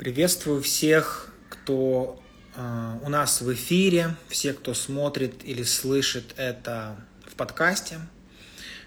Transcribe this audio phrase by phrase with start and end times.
[0.00, 2.22] Приветствую всех, кто
[2.56, 7.98] э, у нас в эфире, все, кто смотрит или слышит это в подкасте.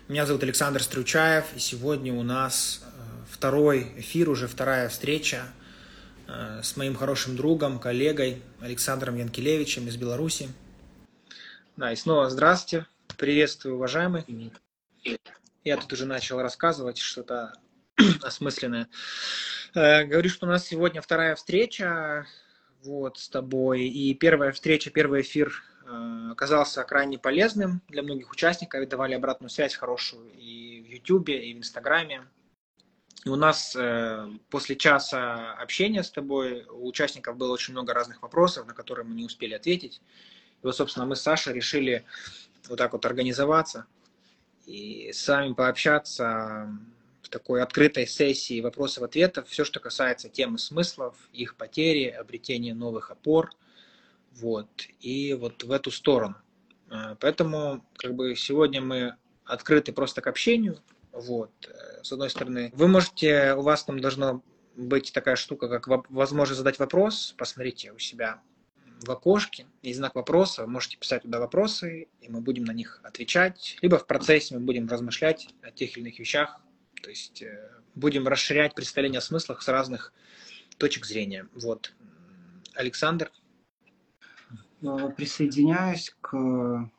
[0.08, 2.88] Меня зовут Александр Стручаев, и сегодня у нас э,
[3.30, 5.44] второй эфир, уже вторая встреча
[6.28, 10.50] э, с моим хорошим другом, коллегой Александром Янкелевичем из Беларуси.
[11.78, 12.88] Да, и снова здравствуйте,
[13.20, 14.52] приветствую, уважаемый.
[15.64, 17.54] Я тут уже начал рассказывать что-то
[18.22, 18.90] осмысленное.
[19.76, 22.28] Э, говорю, что у нас сегодня вторая встреча
[22.84, 23.84] вот, с тобой.
[23.84, 25.54] И первая встреча, первый эфир
[25.86, 28.88] э, оказался крайне полезным для многих участников.
[28.88, 32.28] Давали обратную связь хорошую и в YouTube, и в Инстаграме.
[33.26, 38.22] И у нас э, после часа общения с тобой у участников было очень много разных
[38.22, 40.02] вопросов, на которые мы не успели ответить.
[40.62, 42.06] И вот, собственно, мы с Сашей решили
[42.68, 43.86] вот так вот организоваться
[44.66, 46.70] и с вами пообщаться
[47.30, 53.52] такой открытой сессии вопросов-ответов все, что касается темы смыслов, их потери, обретения новых опор,
[54.32, 56.36] вот, и вот в эту сторону.
[56.90, 59.16] А, поэтому, как бы, сегодня мы
[59.46, 60.80] открыты просто к общению,
[61.12, 61.52] вот,
[62.02, 62.72] с одной стороны.
[62.76, 64.44] Вы можете, у вас там должно
[64.76, 68.42] быть такая штука, как возможность задать вопрос, посмотрите у себя
[69.06, 73.78] в окошке, есть знак вопроса, можете писать туда вопросы, и мы будем на них отвечать,
[73.82, 76.62] либо в процессе мы будем размышлять о тех или иных вещах,
[77.04, 80.14] то есть э, будем расширять представление о смыслах с разных
[80.78, 81.48] точек зрения.
[81.54, 81.94] Вот.
[82.74, 83.30] Александр?
[84.82, 86.90] Э, присоединяюсь к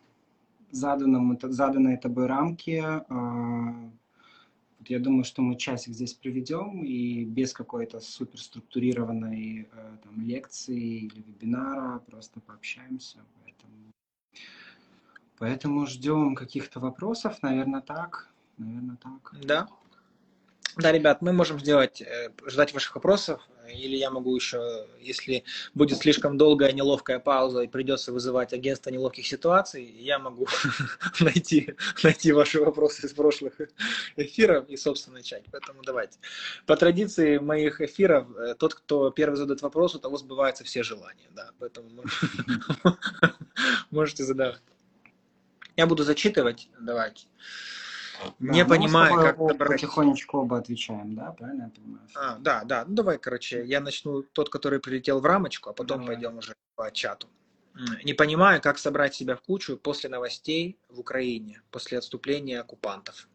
[0.70, 3.04] заданному, заданной тобой рамке.
[3.08, 3.90] Э,
[4.86, 9.66] я думаю, что мы часик здесь проведем и без какой-то суперструктурированной
[10.02, 13.20] там, лекции или вебинара просто пообщаемся.
[13.42, 13.92] Поэтому,
[15.38, 18.30] поэтому ждем каких-то вопросов, наверное, так.
[18.58, 19.34] Наверное, так.
[19.42, 19.68] Да,
[20.76, 23.40] да, ребят, мы можем сделать, э, ждать ваших вопросов,
[23.72, 29.26] или я могу еще, если будет слишком долгая неловкая пауза и придется вызывать агентство неловких
[29.26, 30.46] ситуаций, я могу
[31.20, 33.54] найти, найти ваши вопросы из прошлых
[34.16, 35.44] эфиров и, собственно, начать.
[35.50, 36.18] Поэтому давайте.
[36.66, 41.28] По традиции моих эфиров, э, тот, кто первый задает вопрос, у того сбываются все желания.
[41.30, 41.88] Да, поэтому
[43.90, 44.62] можете задавать.
[45.76, 46.68] Я буду зачитывать.
[46.80, 47.26] Давайте.
[48.38, 49.72] Да, не понимаю, как добрать.
[49.72, 52.08] Потихонечку оба отвечаем, да, правильно я понимаю?
[52.14, 52.84] А, да, да.
[52.86, 56.16] Ну давай, короче, я начну тот, который прилетел в рамочку, а потом давай.
[56.16, 57.28] пойдем уже по чату.
[58.04, 63.28] Не понимаю, как собрать себя в кучу после новостей в Украине, после отступления оккупантов.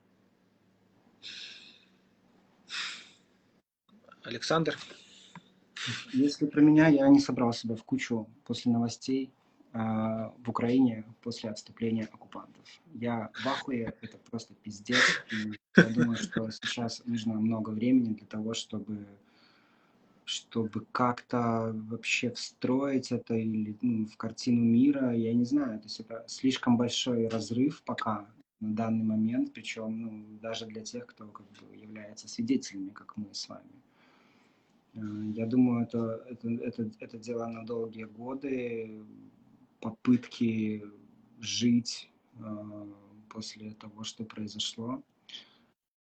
[4.24, 4.78] Александр?
[6.14, 9.34] Если про меня, я не собрал себя в кучу после новостей.
[9.72, 12.66] А, в Украине после отступления оккупантов.
[12.96, 14.98] Я в ахуе, это просто пиздец.
[15.32, 19.06] И я думаю, что сейчас нужно много времени для того, чтобы
[20.26, 25.80] чтобы как-то вообще встроить это или ну, в картину мира, я не знаю.
[25.80, 28.28] То есть это слишком большой разрыв пока
[28.60, 33.34] на данный момент, причем ну, даже для тех, кто как бы является свидетелями, как мы
[33.34, 33.72] с вами.
[34.94, 35.00] Э,
[35.34, 39.04] я думаю, это, это, это, это дело на долгие годы
[39.80, 40.84] попытки
[41.40, 42.86] жить э,
[43.30, 45.04] после того, что произошло.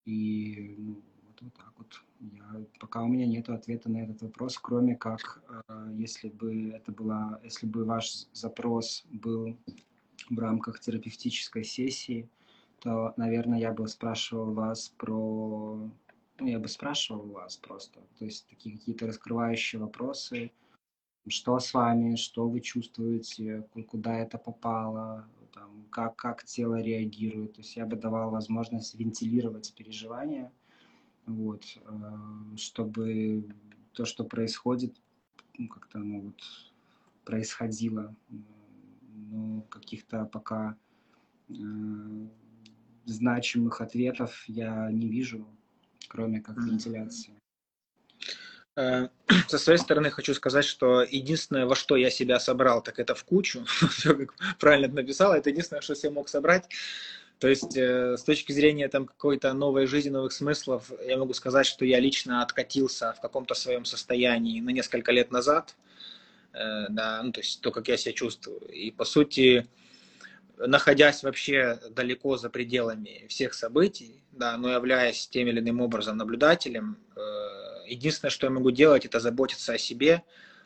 [0.06, 2.02] И ну, вот, вот так вот.
[2.20, 6.92] Я, пока у меня нет ответа на этот вопрос, кроме как, э, если бы это
[6.92, 9.56] была, если бы ваш запрос был
[10.30, 12.28] в рамках терапевтической сессии,
[12.80, 15.90] то, наверное, я бы спрашивал вас про...
[16.40, 18.00] Ну, я бы спрашивал вас просто.
[18.20, 20.52] То есть такие какие-то раскрывающие вопросы,
[21.30, 27.54] что с вами, что вы чувствуете, куда это попало, там, как, как тело реагирует.
[27.54, 30.52] То есть я бы давал возможность вентилировать переживания,
[31.26, 33.46] вот, э, чтобы
[33.94, 34.96] то, что происходит,
[35.58, 36.42] ну, как-то ну, вот,
[37.26, 38.16] происходило.
[39.10, 40.78] Но каких-то пока
[41.50, 41.54] э,
[43.06, 45.46] значимых ответов я не вижу,
[46.08, 47.37] кроме как вентиляции.
[48.78, 49.10] Э,
[49.48, 53.24] со своей стороны хочу сказать, что единственное, во что я себя собрал, так это в
[53.26, 53.66] кучу.
[53.92, 56.70] Все как правильно написал, это единственное, что я мог собрать.
[57.40, 61.66] То есть э, с точки зрения там какой-то новой жизни, новых смыслов, я могу сказать,
[61.66, 65.76] что я лично откатился в каком-то своем состоянии на несколько лет назад.
[66.54, 68.60] Э, да, ну, то есть то, как я себя чувствую.
[68.70, 69.68] И по сути,
[70.58, 76.98] находясь вообще далеко за пределами всех событий, да, но являясь тем или иным образом наблюдателем,
[77.88, 80.24] единственное, что я могу делать, это заботиться о себе,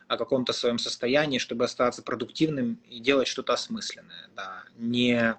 [0.08, 4.30] о каком-то своем состоянии, чтобы остаться продуктивным и делать что-то осмысленное.
[4.36, 4.64] Да.
[4.76, 5.36] Не,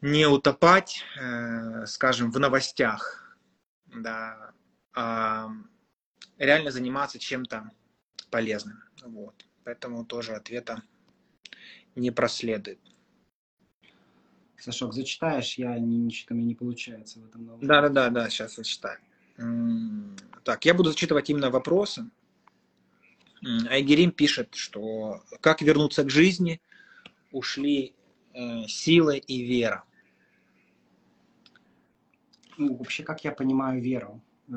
[0.00, 3.36] не утопать, э, скажем, в новостях,
[3.86, 4.52] да,
[4.94, 5.50] а
[6.38, 7.70] реально заниматься чем-то
[8.30, 8.82] полезным.
[9.02, 9.44] Вот.
[9.64, 10.82] Поэтому тоже ответа
[11.94, 12.78] не проследует.
[14.58, 15.58] Сашок, зачитаешь?
[15.58, 17.66] Я мне не получается в этом новом.
[17.66, 18.98] Да, да, да, да, сейчас зачитаю.
[19.36, 22.08] Так, я буду зачитывать именно вопросы.
[23.68, 26.60] Айгерим пишет, что как вернуться к жизни,
[27.32, 27.94] ушли
[28.32, 29.84] э, силы и вера.
[32.56, 34.22] Ну, вообще, как я понимаю веру?
[34.48, 34.52] Э,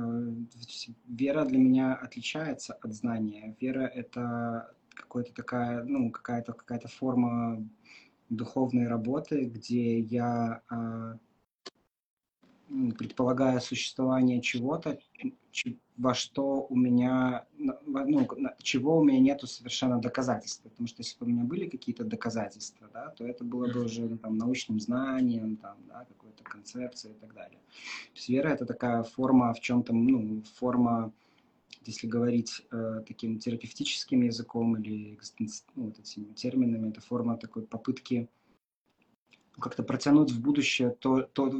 [1.07, 3.55] вера для меня отличается от знания.
[3.59, 7.67] Вера— это какая-то такая, ну, какая-то какая форма
[8.29, 11.17] духовной работы, где я а,
[12.97, 14.99] предполагаю существование чего-то,
[15.97, 18.27] во что у меня, ну,
[18.59, 20.63] чего у меня нету совершенно доказательств.
[20.63, 24.07] Потому что если бы у меня были какие-то доказательства, да, то это было бы уже
[24.07, 27.59] ну, там, научным знанием, там, да, какой-то концепцией и так далее.
[27.59, 31.11] То есть вера— это такая форма в чем-то, ну, форма,
[31.85, 35.47] если говорить э, таким терапевтическим языком или ну,
[35.85, 38.29] вот этими терминами, это форма такой попытки
[39.59, 41.51] как-то протянуть в будущее, то, то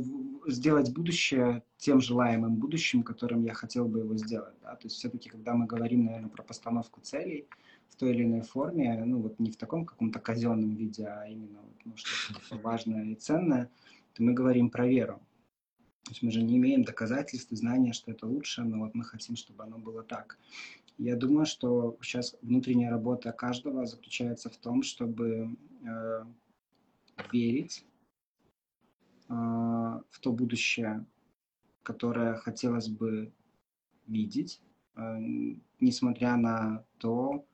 [0.48, 4.56] сделать будущее тем желаемым будущим, которым я хотел бы его сделать.
[4.62, 4.76] Да?
[4.76, 7.48] То есть все-таки, когда мы говорим, наверное, про постановку целей
[7.90, 11.60] в той или иной форме, ну вот не в таком каком-то казенном виде, а именно
[11.86, 13.70] ну, что-то важное и ценное,
[14.14, 15.22] то мы говорим про веру.
[16.04, 19.04] То есть мы же не имеем доказательств и знания, что это лучше, но вот мы
[19.04, 20.40] хотим, чтобы оно было так.
[20.98, 25.56] Я думаю, что сейчас внутренняя работа каждого заключается в том, чтобы
[25.86, 26.26] э,
[27.32, 27.86] верить
[29.30, 31.06] в то будущее,
[31.84, 33.32] которое хотелось бы
[34.08, 34.62] видеть,
[34.96, 35.18] а,
[35.80, 37.46] несмотря на то,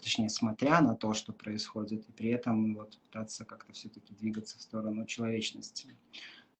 [0.00, 4.62] точнее, смотря на то, что происходит, и при этом вот пытаться как-то все-таки двигаться в
[4.62, 5.96] сторону человечности,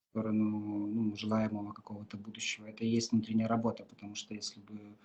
[0.07, 2.67] в сторону ну, желаемого какого-то будущего.
[2.67, 4.97] Это и есть внутренняя работа, потому что если бы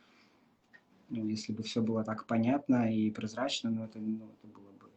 [1.10, 4.92] ну, если бы все было так понятно и прозрачно, ну, это, ну, это было бы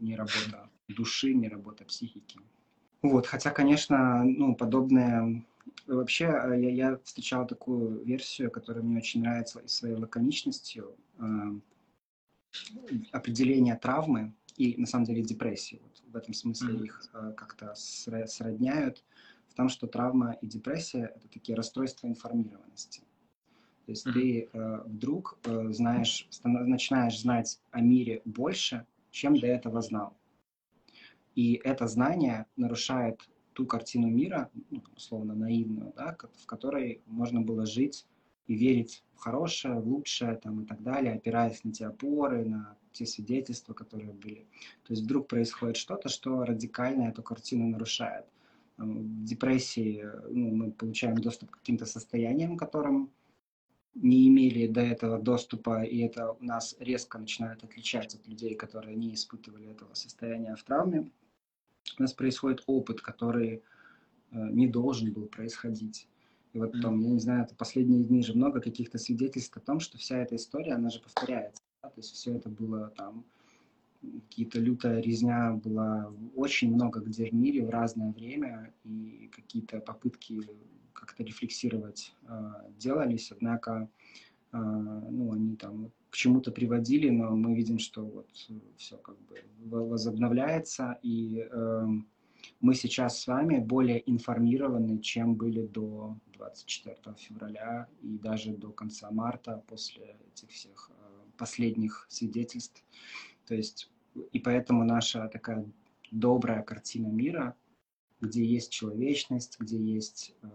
[0.00, 2.38] не работа души, не работа психики.
[3.02, 5.44] Вот, хотя, конечно, ну, подобное...
[5.86, 10.94] Вообще, э, я, я встречал такую версию, которая мне очень нравится и своей лаконичностью.
[11.18, 11.24] Э,
[13.10, 15.80] определение травмы и, на самом деле, депрессии.
[15.82, 16.84] Вот в этом смысле mm-hmm.
[16.84, 19.04] их э, как-то сродняют.
[19.48, 23.00] В том, что травма и депрессия— это такие расстройства информированности.
[23.86, 24.12] То есть mm-hmm.
[24.12, 30.16] ты э, вдруг э, знаешь, начинаешь знать о мире больше, чем до этого знал.
[31.34, 37.66] И это знание нарушает ту картину мира, ну, условно наивную, да, в которой можно было
[37.66, 38.06] жить
[38.46, 42.76] и верить в хорошее, в лучшее там, и так далее, опираясь на те опоры, на
[42.92, 44.46] те свидетельства, которые были.
[44.84, 48.26] То есть вдруг происходит что-то, что радикально эту картину нарушает.
[48.76, 53.12] В депрессии ну, мы получаем доступ к каким-то состояниям, которым
[53.94, 58.96] не имели до этого доступа, и это у нас резко начинает отличаться от людей, которые
[58.96, 61.10] не испытывали этого состояния в травме
[61.98, 63.62] у нас происходит опыт, который
[64.30, 66.08] э, не должен был происходить.
[66.52, 69.80] И вот там, я не знаю, это последние дни же много каких-то свидетельств о том,
[69.80, 71.62] что вся эта история, она же повторяется.
[71.82, 71.88] Да?
[71.88, 73.24] То есть все это было там,
[74.02, 80.42] какие-то лютая резня была очень много где в мире в разное время, и какие-то попытки
[80.92, 83.88] как-то рефлексировать э, делались, однако
[84.52, 88.28] ну, они там к чему-то приводили, но мы видим, что вот
[88.76, 89.16] все как
[89.58, 91.86] бы возобновляется, и э,
[92.60, 99.10] мы сейчас с вами более информированы, чем были до 24 февраля и даже до конца
[99.10, 102.84] марта после этих всех э, последних свидетельств.
[103.46, 103.90] То есть
[104.32, 105.66] и поэтому наша такая
[106.10, 107.56] добрая картина мира,
[108.20, 110.48] где есть человечность, где есть э,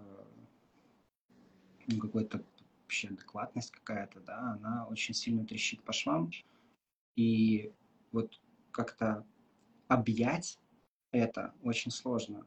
[1.88, 2.44] ну, какой-то
[2.88, 6.32] вообще адекватность какая-то, да, она очень сильно трещит по швам.
[7.18, 7.74] И
[8.14, 8.40] вот
[8.72, 9.26] как-то
[9.90, 10.58] объять
[11.12, 12.46] это очень сложно.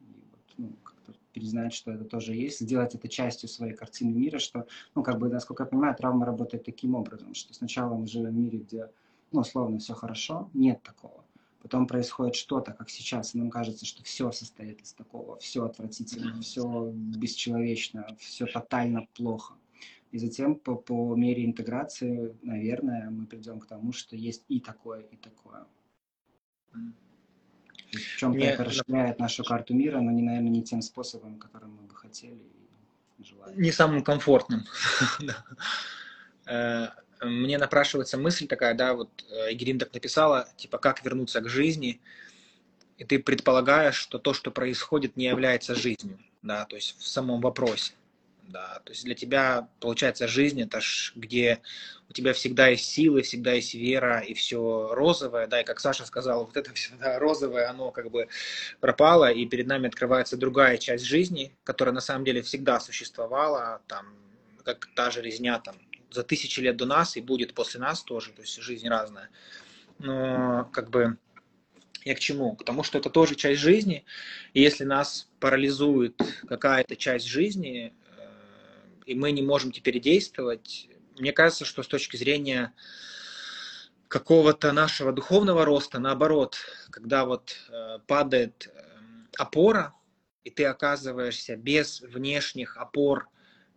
[0.00, 4.40] И вот, ну, как-то признать, что это тоже есть, сделать это частью своей картины мира,
[4.40, 8.30] что, ну, как бы, насколько я понимаю, травма работает таким образом, что сначала мы живем
[8.30, 8.90] в мире, где,
[9.30, 11.19] ну, условно, все хорошо, нет такого.
[11.62, 16.40] Потом происходит что-то, как сейчас, и нам кажется, что все состоит из такого, все отвратительно,
[16.40, 19.54] все бесчеловечно, все тотально плохо.
[20.10, 25.02] И затем по, по мере интеграции, наверное, мы придем к тому, что есть и такое,
[25.02, 25.66] и такое.
[26.72, 31.82] В чем-то это расширяет нашу карту мира, но, не, наверное, не тем способом, которым мы
[31.82, 32.42] бы хотели
[33.18, 33.60] и желали.
[33.60, 34.64] Не самым комфортным.
[37.20, 39.10] Э, мне напрашивается мысль такая, да, вот
[39.50, 42.00] Игерим так написала, типа, как вернуться к жизни,
[42.98, 47.40] и ты предполагаешь, что то, что происходит, не является жизнью, да, то есть в самом
[47.40, 47.94] вопросе
[48.50, 51.60] да, то есть для тебя, получается, жизнь это ж где
[52.08, 56.04] у тебя всегда есть силы, всегда есть вера, и все розовое, да, и как Саша
[56.04, 58.28] сказал, вот это все да, розовое, оно как бы
[58.80, 64.06] пропало, и перед нами открывается другая часть жизни, которая на самом деле всегда существовала, там,
[64.64, 65.76] как та же резня, там,
[66.10, 69.30] за тысячи лет до нас и будет после нас тоже, то есть жизнь разная.
[69.98, 71.18] Но как бы
[72.04, 72.56] я к чему?
[72.56, 74.04] К тому, что это тоже часть жизни,
[74.54, 78.22] и если нас парализует какая-то часть жизни, э,
[79.06, 80.88] и мы не можем теперь действовать,
[81.18, 82.72] мне кажется, что с точки зрения
[84.08, 86.56] какого-то нашего духовного роста, наоборот,
[86.90, 88.80] когда вот э, падает э,
[89.36, 89.94] опора,
[90.42, 93.28] и ты оказываешься без внешних опор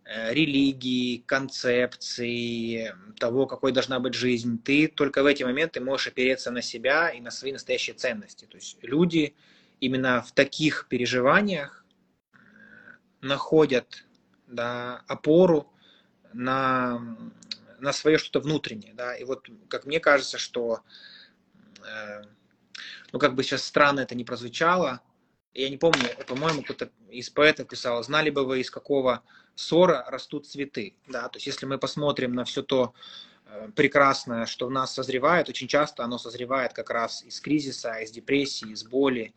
[0.04, 6.50] э, религии, концепции, того, какой должна быть жизнь, ты только в эти моменты можешь опереться
[6.50, 8.46] на себя и на свои настоящие ценности.
[8.46, 9.34] То есть люди
[9.80, 11.84] именно в таких переживаниях
[12.32, 12.36] э,
[13.20, 14.04] находят
[14.46, 15.72] да, опору
[16.32, 17.16] на,
[17.78, 20.80] на свое что-то внутреннее, да, и вот как мне кажется, что,
[21.86, 22.22] э,
[23.12, 25.00] ну, как бы сейчас странно это не прозвучало,
[25.54, 29.22] я не помню, по-моему, кто-то из поэтов писал, знали бы вы, из какого
[29.54, 32.94] ссора растут цветы, да, то есть если мы посмотрим на все то
[33.46, 38.10] э, прекрасное, что в нас созревает, очень часто оно созревает как раз из кризиса, из
[38.10, 39.34] депрессии, из боли,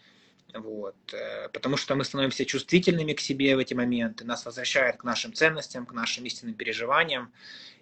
[0.54, 0.96] вот.
[1.14, 5.34] Э, потому что мы становимся чувствительными к себе в эти моменты, нас возвращает к нашим
[5.34, 7.32] ценностям, к нашим истинным переживаниям.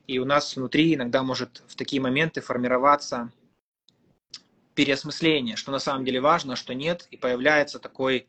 [0.08, 3.32] И у нас внутри иногда может в такие моменты формироваться
[4.76, 8.28] переосмысление, что на самом деле важно, а что нет, и появляется такой,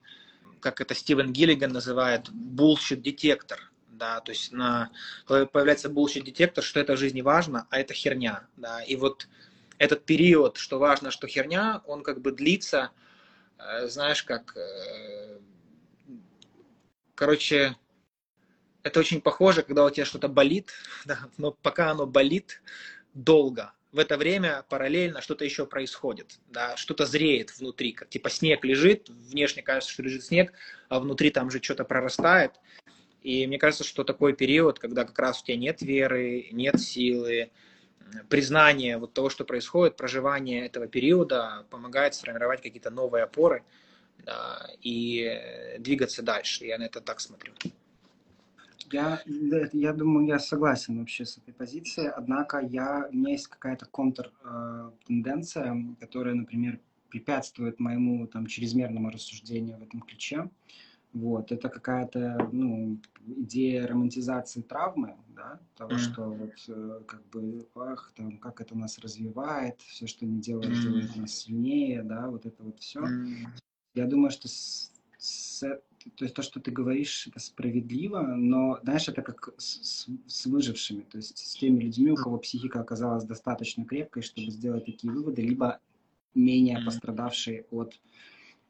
[0.61, 3.73] как это Стивен Гиллиган называет, bullshit-детектор.
[3.97, 4.91] Да, то есть на,
[5.27, 8.47] появляется bullshit-детектор, что это в жизни важно, а это херня.
[8.57, 9.29] Да, и вот
[9.79, 12.91] этот период, что важно, что херня, он как бы длится
[13.59, 14.57] Э, знаешь, как...
[14.57, 15.39] Э,
[17.15, 17.77] короче,
[18.83, 20.73] это очень похоже, когда у тебя что-то болит,
[21.05, 22.63] да, но пока оно болит
[23.15, 28.65] долго, в это время параллельно что-то еще происходит, да, что-то зреет внутри, как типа снег
[28.65, 30.53] лежит, внешне кажется, что лежит снег,
[30.89, 32.53] а внутри там же что-то прорастает.
[33.27, 37.51] И мне кажется, что такой период, когда как раз у тебя нет веры, нет силы,
[38.29, 43.65] признание вот того, что происходит, проживание этого периода помогает сформировать какие-то новые опоры
[44.25, 46.67] да, и двигаться дальше.
[46.67, 47.53] Я на это так смотрю.
[48.93, 49.21] Я,
[49.73, 55.75] я думаю, я согласен вообще с этой позицией, однако я, у меня есть какая-то контр-тенденция,
[55.75, 56.79] э, которая, например,
[57.09, 60.49] препятствует моему там, чрезмерному рассуждению в этом ключе.
[61.13, 65.99] Вот, это какая-то ну, идея романтизации травмы, да, того, mm.
[65.99, 70.73] что вот э, как бы, ах, там, как это нас развивает, все, что не делает,
[70.73, 70.83] mm.
[70.83, 73.01] делает нас сильнее, да, вот это вот все.
[73.01, 73.47] Mm.
[73.95, 79.09] Я думаю, что с, с, то есть то, что ты говоришь, это справедливо, но, знаешь,
[79.09, 83.25] это как с, с, с выжившими, то есть с теми людьми, у кого психика оказалась
[83.25, 85.81] достаточно крепкой, чтобы сделать такие выводы, либо
[86.35, 87.99] менее пострадавшие от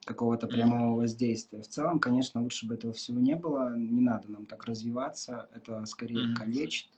[0.07, 1.63] какого-то прямого воздействия.
[1.63, 3.77] В целом, конечно, лучше бы этого всего не было.
[3.77, 5.49] Не надо нам так развиваться.
[5.53, 6.89] Это скорее калечит.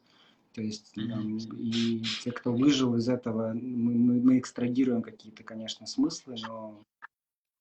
[0.52, 5.86] То есть там, и те, кто выжил из этого, мы, мы, мы экстрагируем какие-то, конечно,
[5.86, 6.82] смыслы, но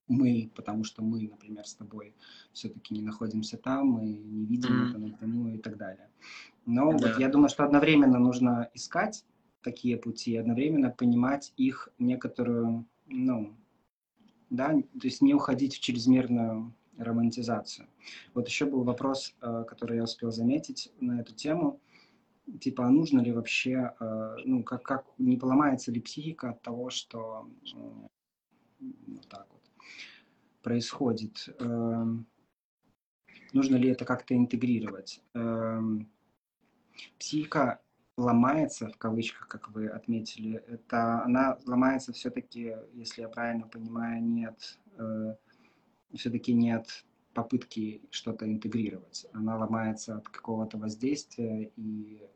[0.08, 2.16] мы, потому что мы, например, с тобой
[2.54, 4.90] все-таки не находимся там, мы не видим mm-hmm.
[4.90, 6.10] это напрямую и так далее.
[6.66, 7.10] Но да.
[7.10, 9.26] вот я думаю, что одновременно нужно искать
[9.62, 13.54] такие пути, одновременно понимать их некоторую, ну,
[14.50, 17.88] да, то есть не уходить в чрезмерную романтизацию.
[18.34, 21.80] Вот еще был вопрос, э, который я успел заметить на эту тему,
[22.60, 26.90] типа, а нужно ли вообще, э, ну, как, как не поломается ли психика от того,
[26.90, 27.50] что
[28.80, 29.62] вот так вот
[30.62, 31.50] происходит?
[31.60, 32.26] Эм,
[33.54, 35.22] нужно ли это как-то интегрировать?
[35.34, 36.10] Эм,
[37.20, 37.82] психика
[38.18, 44.80] ломается, в кавычках, как вы отметили, это она ломается все-таки, если я правильно понимаю, нет,
[44.98, 45.36] э,
[46.16, 49.28] все-таки нет попытки что-то интегрировать.
[49.34, 52.28] Она ломается от какого-то воздействия и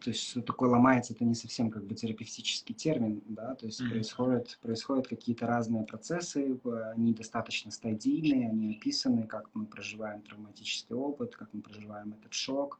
[0.00, 3.80] то есть что такое ломается, это не совсем как бы терапевтический термин, да, то есть
[3.80, 3.90] mm-hmm.
[3.90, 6.58] происходят, происходят какие-то разные процессы,
[6.94, 12.78] они достаточно стадийные, они описаны, как мы проживаем травматический опыт, как мы проживаем этот шок,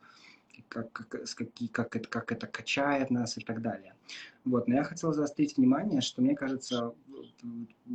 [0.69, 3.95] как, как, с какие, как, это, как это качает нас и так далее.
[4.45, 4.69] Вот.
[4.69, 6.95] Но я хотел заострить внимание, что мне кажется,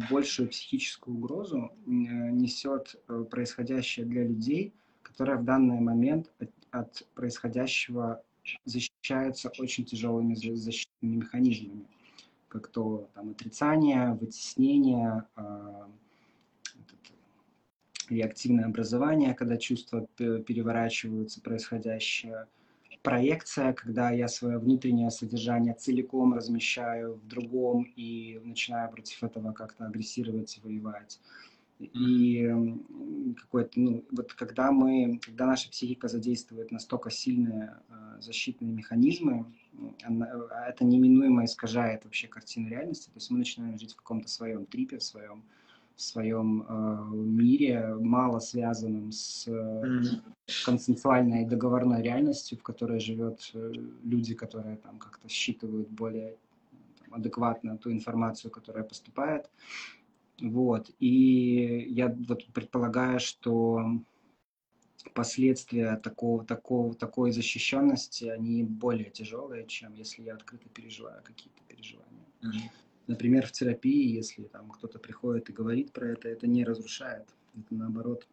[0.10, 7.08] большую психическую угрозу э, несет э, происходящее для людей, которые в данный момент от, от
[7.14, 8.24] происходящего
[8.66, 11.86] защищаются очень тяжелыми защитными механизмами,
[12.48, 15.26] как то там, отрицание, вытеснение,
[18.14, 22.48] э, реактивное образование, когда чувства переворачиваются, происходящее,
[23.04, 29.86] проекция, когда я свое внутреннее содержание целиком размещаю в другом и начинаю против этого как-то
[29.86, 31.20] агрессировать, воевать.
[31.80, 32.50] И
[33.42, 39.46] какой-то, ну, вот когда мы, когда наша психика задействует настолько сильные э, защитные механизмы,
[40.04, 40.30] она,
[40.68, 43.08] это неминуемо искажает вообще картину реальности.
[43.08, 45.44] То есть мы начинаем жить в каком-то своем трипе, в своем,
[45.96, 50.00] в своем э, мире, мало связанном с э,
[50.66, 53.72] консенсуальной договорной реальностью, в которой живет э,
[54.04, 56.36] люди, которые там как-то считывают более
[57.00, 59.50] там, адекватно ту информацию, которая поступает.
[60.42, 60.90] Вот.
[61.00, 64.02] И я вот предполагаю, что
[65.14, 72.26] последствия такого, такого, такой защищенности, они более тяжелые, чем если я открыто переживаю какие-то переживания.
[72.42, 72.72] Mm-hmm.
[73.08, 77.28] Например, в терапии, если там кто-то приходит и говорит про это, это не разрушает.
[77.56, 78.28] Это наоборот.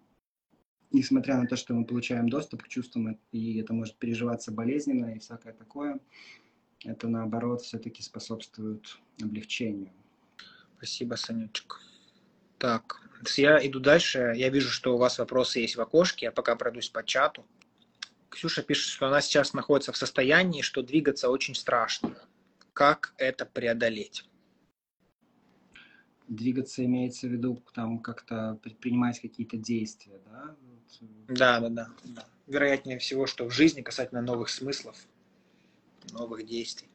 [0.93, 5.19] Несмотря на то, что мы получаем доступ к чувствам, и это может переживаться болезненно и
[5.19, 6.01] всякое такое,
[6.85, 9.93] это наоборот все-таки способствует облегчению.
[10.77, 11.81] Спасибо, Санючек.
[12.59, 14.33] Так, я иду дальше.
[14.37, 16.27] Я вижу, что у вас вопросы есть в окошке.
[16.27, 17.45] Я пока пройдусь по чату.
[18.31, 22.17] Ксюша пишет, что она сейчас находится в состоянии, что двигаться очень страшно.
[22.73, 24.30] Как это преодолеть?
[26.31, 30.57] Двигаться имеется в виду там как-то предпринимать какие-то действия, да?
[31.29, 32.25] Да, да, да, да.
[32.47, 34.97] Вероятнее всего, что в жизни касательно новых смыслов,
[36.13, 36.89] новых действий.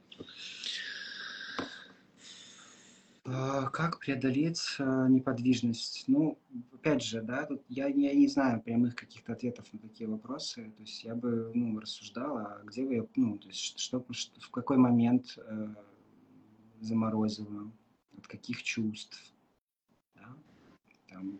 [3.25, 6.05] А, как преодолеть а, неподвижность?
[6.07, 6.37] Ну,
[6.73, 10.71] опять же, да, тут я, я не знаю прямых каких-то ответов на такие вопросы.
[10.77, 14.49] То есть я бы, ну, рассуждала, а где вы, ну, то есть что, что в
[14.49, 15.67] какой момент э,
[16.79, 17.71] заморозило,
[18.17, 19.33] от каких чувств,
[20.15, 20.35] да?
[21.09, 21.39] Там,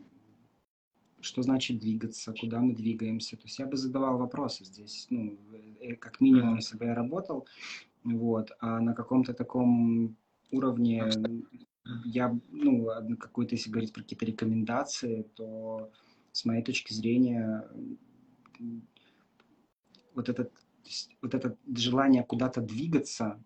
[1.21, 3.35] что значит двигаться, куда мы двигаемся.
[3.37, 5.37] То есть я бы задавал вопросы здесь, ну,
[5.79, 7.47] э, как минимум, если бы я работал,
[8.03, 10.15] вот, а на каком-то таком
[10.51, 11.03] уровне
[12.03, 15.91] я, ну, какой-то, если говорить про какие-то рекомендации, то
[16.31, 17.67] с моей точки зрения
[20.13, 20.51] вот этот,
[21.21, 23.41] вот это желание куда-то двигаться,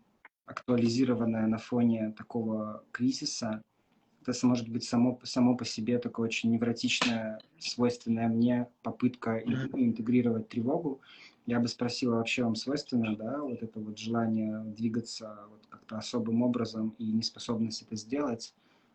[0.49, 3.61] актуализированное на фоне такого кризиса,
[4.25, 11.01] это может быть само, само по себе такое очень невротичное, свойственная мне попытка интегрировать тревогу.
[11.45, 16.41] Я бы спросила, вообще вам свойственно, да, вот это вот желание двигаться вот как-то особым
[16.41, 18.53] образом и неспособность это сделать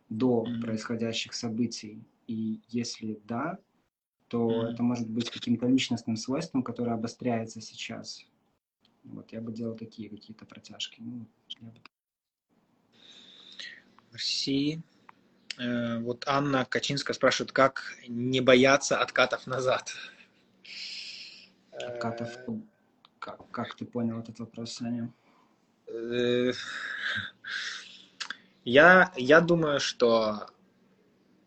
[0.09, 0.61] до mm-hmm.
[0.61, 2.05] происходящих событий?
[2.27, 3.59] И если да,
[4.29, 4.73] то mm-hmm.
[4.73, 8.25] это может быть каким-то личностным свойством, которое обостряется сейчас.
[9.05, 11.01] Вот я бы делал такие какие-то протяжки.
[11.01, 11.27] Ну,
[11.61, 11.81] я бы...
[14.13, 14.83] Мерси.
[15.59, 19.95] Э, вот Анна Качинская спрашивает, как не бояться откатов назад?
[21.73, 22.37] Откатов.
[22.49, 22.53] Э,
[23.19, 25.13] как, как ты понял этот вопрос, Саня?
[25.87, 26.53] Э,
[28.65, 30.49] я, я думаю, что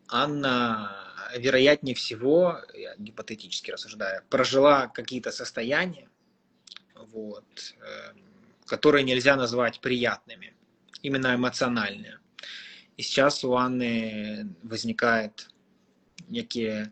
[0.08, 0.96] Анна,
[1.36, 6.10] вероятнее всего, я гипотетически рассуждаю, прожила какие-то состояния,
[7.12, 7.46] вот,
[7.80, 8.14] э,
[8.66, 10.54] которые нельзя назвать приятными,
[11.02, 12.20] именно эмоциональные.
[12.98, 15.50] И сейчас у Анны возникает
[16.28, 16.92] некие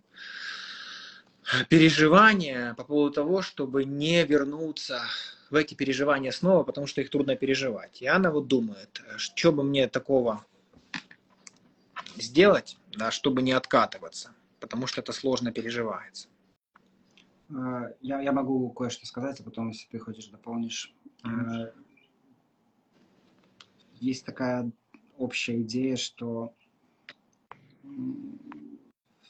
[1.69, 5.01] переживания по поводу того, чтобы не вернуться
[5.49, 8.01] в эти переживания снова, потому что их трудно переживать.
[8.01, 10.45] И она вот думает, что бы мне такого
[12.17, 16.27] сделать, да, чтобы не откатываться, потому что это сложно переживается.
[17.53, 20.93] А, я, я могу кое-что сказать, а потом, если ты хочешь, дополнишь.
[21.23, 21.73] Mm-hmm.
[23.99, 24.71] Есть такая
[25.17, 26.53] общая идея, что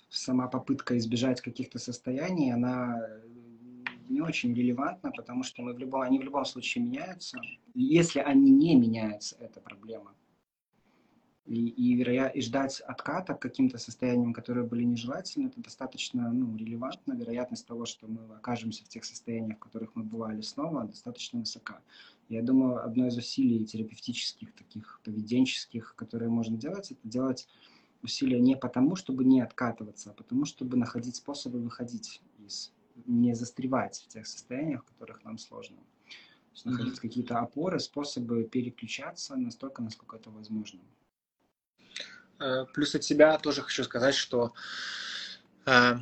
[0.09, 2.99] сама попытка избежать каких-то состояний, она
[4.09, 7.39] не очень релевантна, потому что мы в любом, они в любом случае меняются.
[7.73, 10.13] Если они не меняются, это проблема.
[11.45, 12.27] И, и, вероя...
[12.27, 17.13] и ждать отката к каким-то состояниям, которые были нежелательны, это достаточно ну, релевантно.
[17.13, 21.81] Вероятность того, что мы окажемся в тех состояниях, в которых мы бывали снова, достаточно высока.
[22.29, 27.47] Я думаю, одно из усилий терапевтических, таких поведенческих, которые можно делать, это делать
[28.01, 32.71] усилия не потому, чтобы не откатываться, а потому, чтобы находить способы выходить из
[33.05, 35.77] не застревать в тех состояниях, в которых нам сложно.
[35.77, 37.01] То есть находить mm-hmm.
[37.01, 40.79] какие-то опоры, способы переключаться настолько, насколько это возможно.
[42.39, 44.53] Э, плюс от себя тоже хочу сказать, что
[45.65, 45.97] э,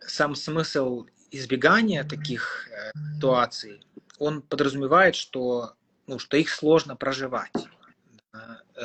[0.00, 3.80] сам смысл избегания таких э, ситуаций,
[4.18, 5.74] он подразумевает, что,
[6.06, 7.52] ну, что их сложно проживать.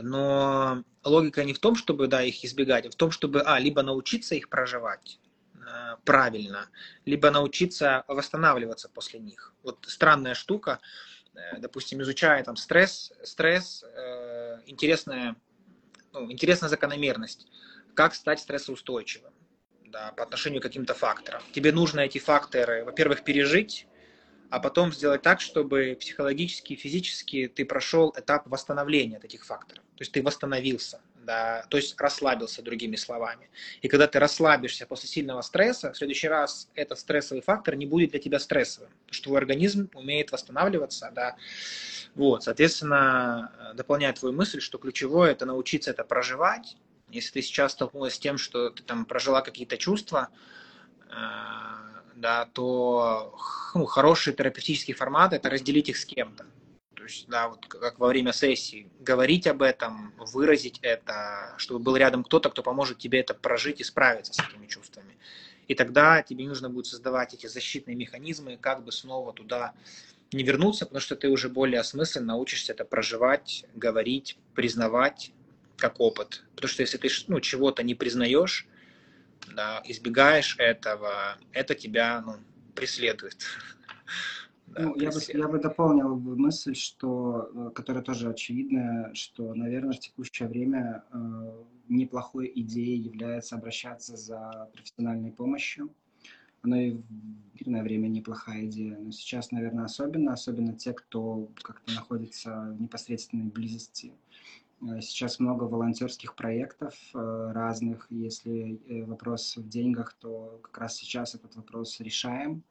[0.01, 3.83] Но логика не в том, чтобы да, их избегать, а в том, чтобы а, либо
[3.83, 5.19] научиться их проживать,
[6.03, 6.67] правильно,
[7.05, 9.53] либо научиться восстанавливаться после них.
[9.63, 10.79] Вот странная штука,
[11.59, 13.85] допустим, изучая там стресс, стресс,
[14.65, 15.35] интересная,
[16.15, 17.47] ну, интересная закономерность,
[17.93, 19.33] как стать стрессоустойчивым
[19.87, 21.41] да, по отношению к каким-то факторам.
[21.51, 23.87] Тебе нужно эти факторы, во-первых, пережить,
[24.49, 29.83] а потом сделать так, чтобы психологически и физически ты прошел этап восстановления от этих факторов.
[29.95, 33.49] То есть ты восстановился, да, то есть расслабился, другими словами.
[33.81, 38.11] И когда ты расслабишься после сильного стресса, в следующий раз этот стрессовый фактор не будет
[38.11, 41.35] для тебя стрессовым, потому что твой организм умеет восстанавливаться, да.
[42.15, 46.77] Вот, соответственно, дополняет твою мысль, что ключевое это научиться это проживать.
[47.09, 50.29] Если ты сейчас столкнулась с тем, что ты там прожила какие-то чувства,
[51.09, 51.13] э,
[52.15, 53.37] да, то
[53.73, 56.45] ну, хороший терапевтический формат– это разделить их с кем-то.
[57.27, 62.49] Да, вот как во время сессии, говорить об этом, выразить это, чтобы был рядом кто-то,
[62.49, 65.17] кто поможет тебе это прожить и справиться с этими чувствами.
[65.67, 69.73] И тогда тебе нужно будет создавать эти защитные механизмы, как бы снова туда
[70.31, 75.31] не вернуться, потому что ты уже более осмысленно научишься это проживать, говорить, признавать
[75.77, 76.43] как опыт.
[76.55, 78.67] Потому что если ты ну, чего-то не признаешь,
[79.53, 82.37] да, избегаешь этого, это тебя ну,
[82.75, 83.45] преследует.
[84.77, 89.99] Ну, я, бы, я бы дополнил мысль, что, э, которая тоже очевидная, что, наверное, в
[89.99, 95.89] текущее время э, неплохой идеей является обращаться за профессиональной помощью.
[96.61, 97.03] Оно и в
[97.53, 103.45] мирное время неплохая идея, но сейчас, наверное, особенно, особенно те, кто как-то находится в непосредственной
[103.45, 104.11] близости
[104.81, 108.07] Э, сейчас много волонтерских проектов э, разных.
[108.09, 112.63] Если вопрос в деньгах, то как раз сейчас этот вопрос решаем,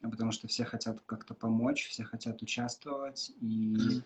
[0.00, 3.32] потому что все хотят как-то помочь, все хотят участвовать.
[3.40, 4.02] И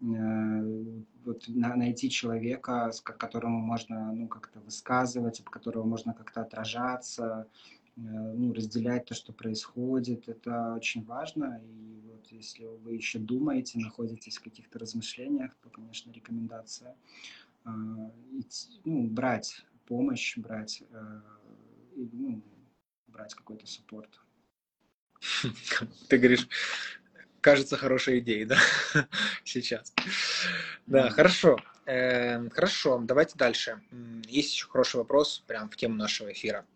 [0.00, 7.48] вот найти человека, с которому можно ну, как-то высказывать, об которого можно как-то отражаться,
[7.96, 11.62] ну, разделять то, что происходит, это очень важно.
[11.64, 16.94] И вот если вы еще думаете, находитесь в каких-то размышлениях, то, конечно, рекомендация
[17.64, 17.68] э,
[18.84, 21.20] ну, брать помощь, брать, э,
[21.94, 22.42] ну,
[23.06, 24.20] брать какой-то саппорт.
[26.08, 26.48] Ты говоришь,
[27.40, 28.58] кажется хорошей идеей, да,
[29.44, 29.92] сейчас.
[30.86, 31.58] Да, хорошо.
[31.86, 33.80] Эм, хорошо, давайте дальше.
[34.28, 36.66] Есть еще хороший вопрос, прям в тему нашего эфира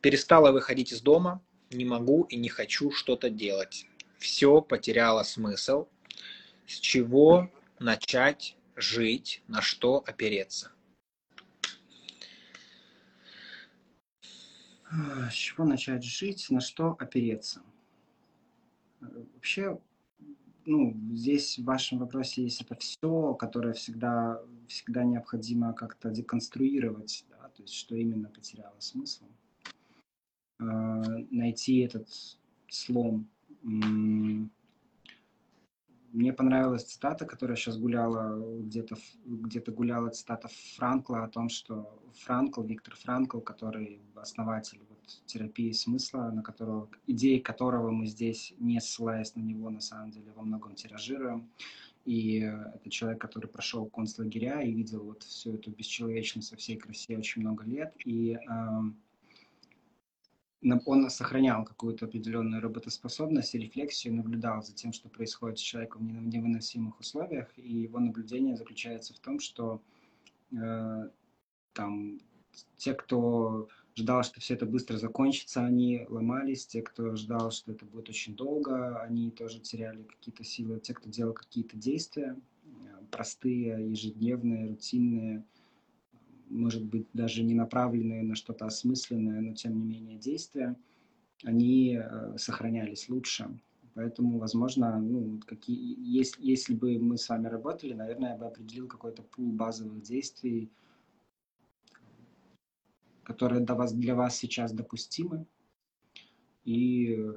[0.00, 3.86] перестала выходить из дома, не могу и не хочу что-то делать.
[4.18, 5.86] Все потеряло смысл.
[6.66, 10.72] С чего начать жить, на что опереться?
[15.30, 17.62] С чего начать жить, на что опереться?
[19.00, 19.78] Вообще,
[20.66, 27.48] ну, здесь в вашем вопросе есть это все, которое всегда, всегда необходимо как-то деконструировать, да,
[27.48, 29.24] то есть что именно потеряло смысл.
[30.60, 30.64] А,
[31.30, 32.08] найти этот
[32.68, 33.28] слом.
[36.12, 42.62] Мне понравилась цитата, которая сейчас гуляла где-то, где-то гуляла цитата Франкла о том, что Франкл,
[42.62, 44.80] Виктор Франкл, который основатель
[45.26, 50.32] терапии смысла, на которого, идеи которого мы здесь, не ссылаясь на него, на самом деле,
[50.34, 51.48] во многом тиражируем.
[52.04, 57.18] И это человек, который прошел концлагеря и видел вот всю эту бесчеловечность во всей красе
[57.18, 57.92] очень много лет.
[58.04, 58.80] И э,
[60.86, 66.26] он сохранял какую-то определенную работоспособность и рефлексию, наблюдал за тем, что происходит с человеком в
[66.28, 69.82] невыносимых условиях, и его наблюдение заключается в том, что
[70.52, 71.10] э,
[71.74, 72.18] там
[72.76, 77.84] те, кто ждал, что все это быстро закончится, они ломались, те, кто ждал, что это
[77.84, 82.68] будет очень долго, они тоже теряли какие-то силы, те, кто делал какие-то действия, э,
[83.10, 85.44] простые, ежедневные, рутинные,
[86.48, 90.76] может быть, даже не направленные на что-то осмысленное, но тем не менее действия,
[91.44, 93.58] они э, сохранялись лучше.
[93.94, 98.86] Поэтому, возможно, ну, какие, если, если бы мы с вами работали, наверное, я бы определил
[98.86, 100.70] какой-то пул базовых действий,
[103.28, 105.46] которые для вас, для вас сейчас допустимы,
[106.64, 107.30] и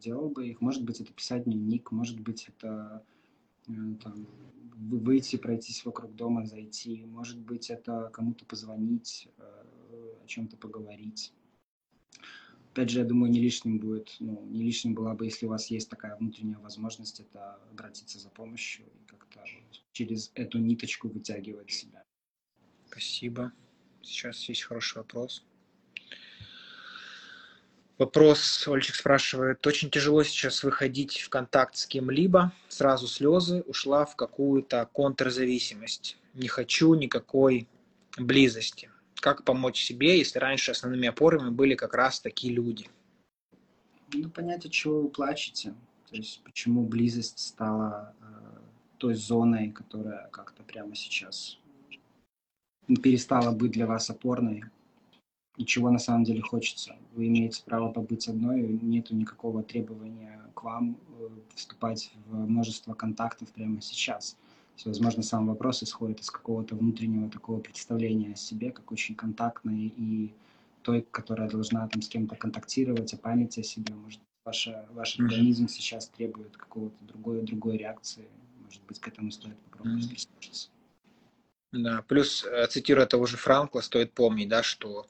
[0.00, 0.60] делал бы их.
[0.60, 3.04] Может быть, это писать дневник, может быть, это
[3.68, 3.72] э,
[4.02, 4.26] там,
[4.76, 7.04] выйти, пройтись вокруг дома, зайти.
[7.06, 9.42] Может быть, это кому-то позвонить, э,
[10.24, 11.32] о чем-то поговорить.
[12.72, 15.68] Опять же, я думаю, не лишним будет, ну, не лишним была бы, если у вас
[15.68, 19.44] есть такая внутренняя возможность, это обратиться за помощью и как-то
[19.92, 22.02] через эту ниточку вытягивать себя.
[22.90, 23.52] Спасибо.
[24.04, 25.44] Сейчас есть хороший вопрос.
[27.96, 34.16] Вопрос, Ольчик спрашивает, очень тяжело сейчас выходить в контакт с кем-либо, сразу слезы, ушла в
[34.16, 36.18] какую-то контрзависимость.
[36.34, 37.68] Не хочу никакой
[38.18, 38.90] близости.
[39.14, 42.88] как помочь себе, если раньше основными опорами были как раз такие люди?
[44.12, 45.74] Ну, понять, от чего вы плачете.
[46.10, 48.24] То есть, почему близость стала э,
[48.98, 51.58] той зоной, которая как-то прямо сейчас
[53.02, 54.64] перестала быть для вас опорной.
[55.56, 56.96] И чего на самом деле хочется.
[57.12, 63.52] Вы имеете право побыть одной, нету никакого требования к вам э, вступать в множество контактов
[63.52, 64.36] прямо сейчас.
[64.74, 69.92] Есть, возможно, сам вопрос исходит из какого-то внутреннего такого представления о себе, как очень контактной
[69.96, 70.32] и
[70.82, 73.94] той, которая должна там с кем-то контактировать, о памяти о себе.
[73.94, 78.28] Может, ваша, ваш организм сейчас требует какого-то другой, другой реакции.
[78.64, 80.68] Может быть, к этому стоит попробовать прислушаться.
[81.74, 85.06] Да, плюс, э, цитируя того же Франкла, стоит помнить, да, что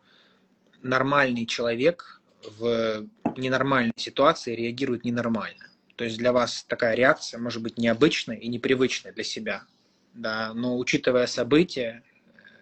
[0.83, 2.23] нормальный человек
[2.59, 5.67] в ненормальной ситуации реагирует ненормально.
[5.97, 9.65] То есть для вас такая реакция может быть необычной и непривычной для себя.
[10.15, 12.03] Да, но учитывая события,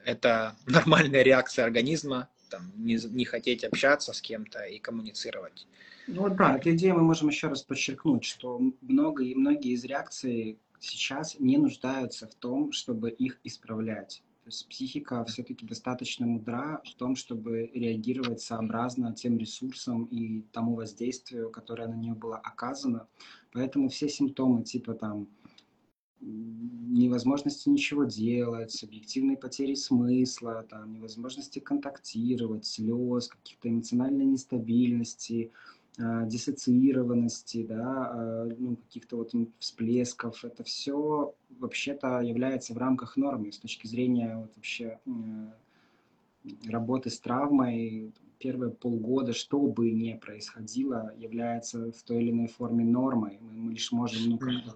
[0.04, 5.68] это нормальная реакция организма, там, не, не хотеть общаться с кем-то и коммуницировать.
[6.08, 9.84] Ну вот да, эту идею мы можем еще раз подчеркнуть, что много и многие из
[9.84, 14.22] реакций сейчас не нуждаются в том, чтобы их исправлять.
[14.42, 20.74] То есть психика все-таки достаточно мудра в том, чтобы реагировать сообразно тем ресурсам и тому
[20.74, 23.06] воздействию, которое на нее было оказано.
[23.52, 25.28] Поэтому все симптомы типа там
[26.20, 35.52] невозможности ничего делать, субъективной потери смысла, там, невозможности контактировать, слез, каких-то эмоциональной нестабильности,
[35.98, 43.58] диссоциированности, да, э, ну, каких-то вот всплесков, это все вообще-то является в рамках нормы с
[43.58, 45.10] точки зрения вот вообще э,
[46.68, 48.12] работы с травмой.
[48.38, 53.38] Первые полгода, что бы ни происходило, является в той или иной форме нормой.
[53.40, 54.72] Мы, лишь можем ну,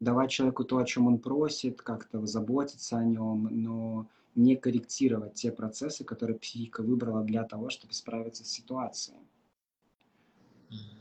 [0.00, 5.50] давать человеку то, о чем он просит, как-то заботиться о нем, но не корректировать те
[5.50, 9.18] процессы, которые психика выбрала для того, чтобы справиться с ситуацией.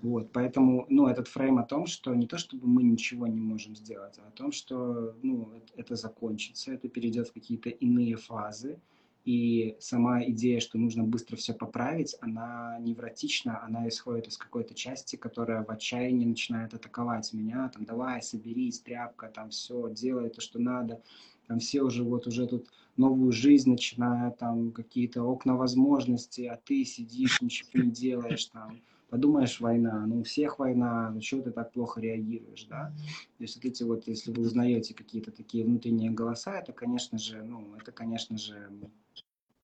[0.01, 3.75] Вот, поэтому, ну, этот фрейм о том, что не то, чтобы мы ничего не можем
[3.75, 8.79] сделать, а о том, что, ну, это, закончится, это перейдет в какие-то иные фазы,
[9.25, 15.17] и сама идея, что нужно быстро все поправить, она невротична, она исходит из какой-то части,
[15.17, 20.59] которая в отчаянии начинает атаковать меня, там, давай, соберись, тряпка, там, все, делай то, что
[20.59, 21.01] надо,
[21.47, 26.85] там, все уже, вот, уже тут новую жизнь начинают, там, какие-то окна возможностей, а ты
[26.85, 31.71] сидишь, ничего не делаешь, там, подумаешь, война, ну, у всех война, ну, чего ты так
[31.71, 32.93] плохо реагируешь, да?
[33.37, 37.41] То есть вот эти вот, если вы узнаете какие-то такие внутренние голоса, это, конечно же,
[37.43, 38.69] ну, это, конечно же,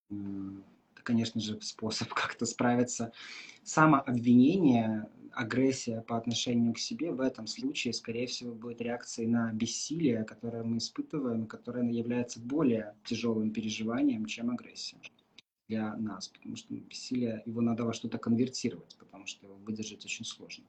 [0.09, 3.11] это, конечно же, способ как-то справиться.
[3.63, 10.23] Самообвинение, агрессия по отношению к себе в этом случае, скорее всего, будет реакцией на бессилие,
[10.23, 14.97] которое мы испытываем, которое является более тяжелым переживанием, чем агрессия
[15.73, 20.25] для нас, потому что бессилие, его надо во что-то конвертировать, потому что его выдержать очень
[20.25, 20.63] сложно.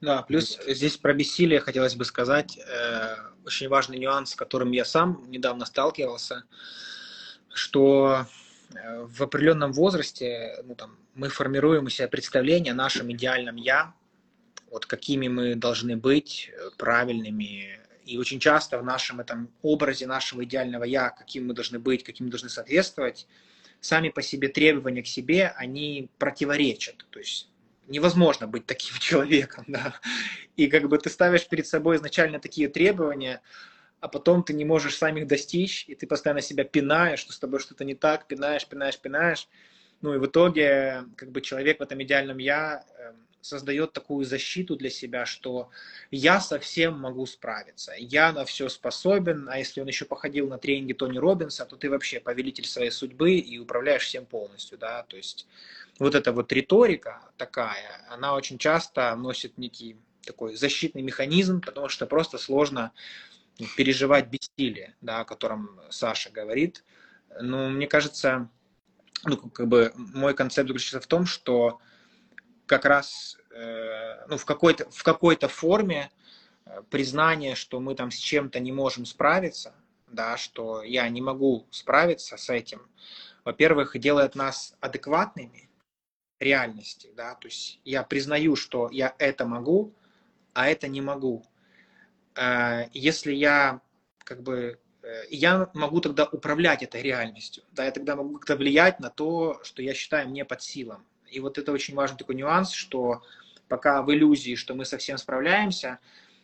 [0.00, 4.84] Да, плюс здесь про бессилие хотелось бы сказать, э, очень важный нюанс, с которым я
[4.84, 6.44] сам недавно сталкивался,
[7.52, 8.26] что
[8.74, 13.94] э, в определенном возрасте ну, там, мы формируем у себя представление о нашем идеальном «я»,
[14.70, 17.79] вот какими мы должны быть, э, правильными,
[18.10, 22.26] и очень часто в нашем этом образе нашего идеального «я», каким мы должны быть, каким
[22.26, 23.28] мы должны соответствовать,
[23.80, 27.06] сами по себе требования к себе, они противоречат.
[27.10, 27.48] То есть
[27.86, 29.94] невозможно быть таким человеком, да.
[30.56, 33.42] И как бы ты ставишь перед собой изначально такие требования,
[34.00, 37.38] а потом ты не можешь сам их достичь, и ты постоянно себя пинаешь, что с
[37.38, 39.48] тобой что-то не так, пинаешь, пинаешь, пинаешь.
[40.00, 44.76] Ну и в итоге как бы человек в этом идеальном «я» эм, создает такую защиту
[44.76, 45.70] для себя, что
[46.10, 50.92] я совсем могу справиться, я на все способен, а если он еще походил на тренинги
[50.92, 55.46] Тони Робинса, то ты вообще повелитель своей судьбы и управляешь всем полностью, да, то есть
[55.98, 62.06] вот эта вот риторика такая, она очень часто носит некий такой защитный механизм, потому что
[62.06, 62.92] просто сложно
[63.76, 66.84] переживать бессилие, да, о котором Саша говорит.
[67.40, 68.48] Но мне кажется,
[69.24, 71.80] ну, как бы мой концепт заключается в том, что
[72.70, 76.12] как раз э, ну, в какой-то в какой-то форме
[76.66, 79.74] э, признание, что мы там с чем-то не можем справиться,
[80.06, 82.88] да, что я не могу справиться с этим,
[83.44, 85.68] во-первых, делает нас адекватными
[86.38, 89.92] реальности, да, то есть я признаю, что я это могу,
[90.52, 91.44] а это не могу.
[92.36, 93.80] Э, если я
[94.22, 94.78] как бы
[95.28, 99.82] я могу тогда управлять этой реальностью, да, я тогда могу как-то влиять на то, что
[99.82, 101.04] я считаю мне под силам.
[101.30, 103.22] И вот это очень важный такой нюанс, что
[103.68, 105.98] пока в иллюзии, что мы совсем справляемся,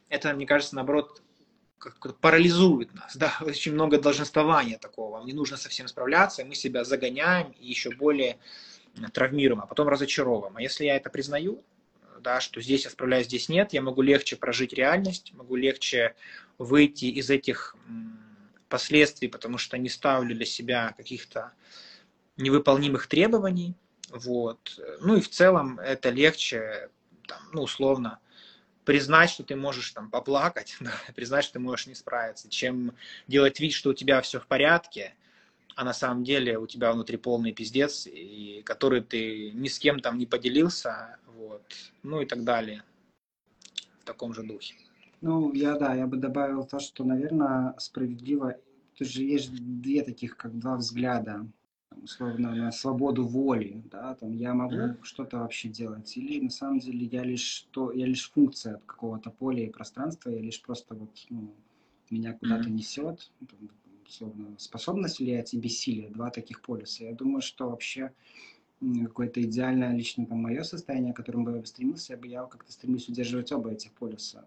[0.09, 1.23] это, мне кажется, наоборот,
[1.79, 6.85] как парализует нас, да, очень много долженствования такого, вам не нужно совсем справляться, мы себя
[6.85, 8.39] загоняем и еще более
[9.13, 10.57] травмируем, а потом разочаровываем.
[10.57, 11.63] А если я это признаю,
[12.21, 16.15] да, что здесь я справляюсь, здесь нет, я могу легче прожить реальность, могу легче
[16.59, 17.77] выйти из этих
[18.69, 21.53] последствий, потому что не ставлю для себя каких-то
[22.37, 23.75] невыполнимых требований,
[24.11, 24.81] вот.
[25.01, 26.91] Ну и в целом это легче,
[27.27, 28.19] там, ну, условно,
[28.85, 32.95] признать, что ты можешь там поплакать, да, признать, что ты можешь не справиться, чем
[33.27, 35.15] делать вид, что у тебя все в порядке,
[35.75, 40.01] а на самом деле у тебя внутри полный пиздец, и который ты ни с кем
[40.01, 41.63] там не поделился, вот,
[42.03, 42.83] ну и так далее,
[44.01, 44.75] в таком же духе.
[45.21, 48.57] Ну, я, да, я бы добавил то, что, наверное, справедливо,
[48.97, 51.47] тут же есть две таких, как два взгляда,
[52.03, 55.03] условно, на свободу воли, да, там, я могу mm-hmm.
[55.03, 59.65] что-то вообще делать, или на самом деле я лишь, то, я лишь функция какого-то поля
[59.65, 61.55] и пространства, я лишь просто вот, ну,
[62.11, 62.73] меня куда-то mm-hmm.
[62.73, 63.71] несет, там,
[64.07, 67.05] условно, способность влиять и бессилие, два таких полюса.
[67.05, 68.13] Я думаю, что вообще
[68.81, 72.71] какое-то идеальное лично там мое состояние, к которому бы я стремился, я бы я как-то
[72.73, 74.47] стремлюсь удерживать оба этих полюса.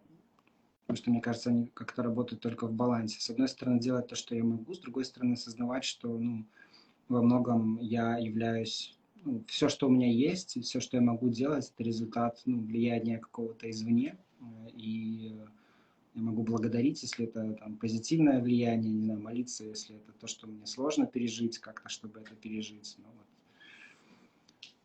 [0.85, 3.19] Потому что, мне кажется, они как-то работают только в балансе.
[3.19, 6.45] С одной стороны, делать то, что я могу, с другой стороны, осознавать, что ну,
[7.09, 8.95] во многом я являюсь...
[9.25, 13.17] Ну, все, что у меня есть, все, что я могу делать, это результат ну, влияния
[13.17, 14.17] какого-то извне.
[14.73, 15.35] И
[16.15, 20.47] я могу благодарить, если это там, позитивное влияние, не знаю, молиться, если это то, что
[20.47, 22.95] мне сложно пережить, как-то, чтобы это пережить.
[22.99, 23.25] Ну, вот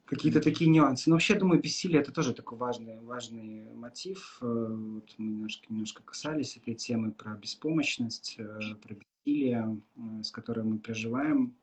[0.05, 1.09] какие-то такие нюансы.
[1.09, 4.39] Но вообще, думаю, бессилие это тоже такой важный, важный мотив.
[4.41, 10.31] Э, вот мы немножко, немножко касались этой темы про беспомощность, э, про бессилие, э, с
[10.31, 11.55] которой мы проживаем.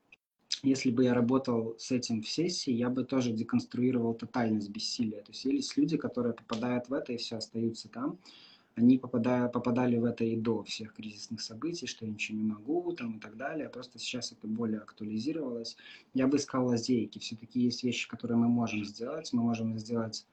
[0.64, 5.22] Если бы я работал с этим в сессии, я бы тоже деконструировал тотальность бессилия.
[5.22, 8.20] То есть есть люди, которые попадают в это и все остаются там
[8.76, 12.94] они попадая, попадали в это и до всех кризисных событий, что я ничего не могу
[12.94, 13.70] там, и так далее.
[13.70, 15.78] Просто сейчас это более актуализировалось.
[16.14, 17.20] Я бы искал лазейки.
[17.20, 19.34] Все-таки есть вещи, которые мы можем сделать.
[19.34, 20.26] Мы можем сделать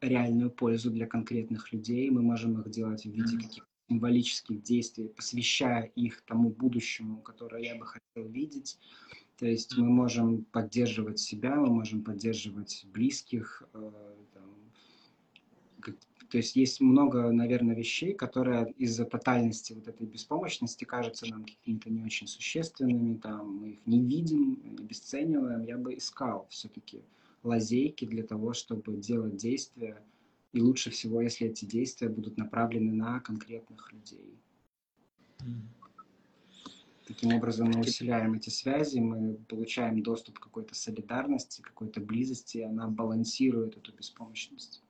[0.00, 2.08] реальную пользу для конкретных людей.
[2.10, 7.76] Мы можем их делать в виде каких-то символических действий, посвящая их тому будущему, которое я
[7.76, 8.78] бы хотел видеть.
[9.38, 13.90] То есть мы можем поддерживать себя, мы можем поддерживать близких, э,
[16.30, 21.88] то есть есть много, наверное, вещей, которые из-за тотальности вот этой беспомощности кажутся нам какими-то
[21.88, 25.62] не очень существенными, там мы их не видим, обесцениваем.
[25.62, 27.02] Я бы искал все-таки
[27.42, 30.02] лазейки для того, чтобы делать действия,
[30.58, 34.36] и лучше всего, если эти действия будут направлены на конкретных людей.
[37.06, 42.62] Таким образом мы усиляем эти связи, мы получаем доступ к какой-то солидарности, какой-то близости, и
[42.62, 44.82] она балансирует эту беспомощность.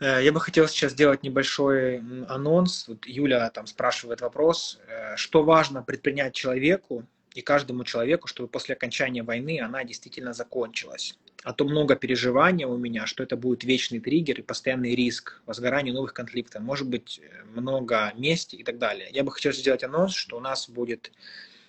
[0.00, 2.88] Э, я бы хотел сейчас сделать небольшой анонс.
[2.88, 8.74] Вот Юля там спрашивает вопрос, э, что важно предпринять человеку и каждому человеку, чтобы после
[8.74, 11.18] окончания войны она действительно закончилась.
[11.44, 15.92] А то много переживания у меня, что это будет вечный триггер и постоянный риск возгорания
[15.92, 19.08] новых конфликтов, может быть э, много мести и так далее.
[19.10, 21.10] Я бы хотел сделать анонс, что у нас будет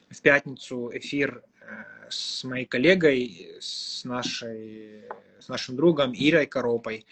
[0.09, 1.43] в пятницу эфир
[2.09, 5.03] с моей коллегой, с, нашей,
[5.39, 7.05] с нашим другом Ирой Коропой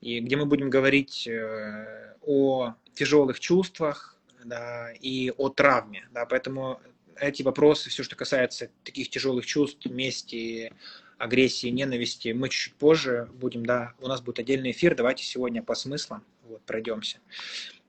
[0.00, 6.08] и где мы будем говорить э, о тяжелых чувствах да, и о травме.
[6.12, 6.80] Да, поэтому
[7.16, 10.72] эти вопросы, все, что касается таких тяжелых чувств, мести,
[11.18, 15.74] агрессии, ненависти, мы чуть позже будем, да, у нас будет отдельный эфир, давайте сегодня по
[15.74, 17.18] смыслам вот, пройдемся.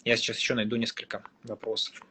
[0.03, 2.01] Я сейчас еще найду несколько вопросов.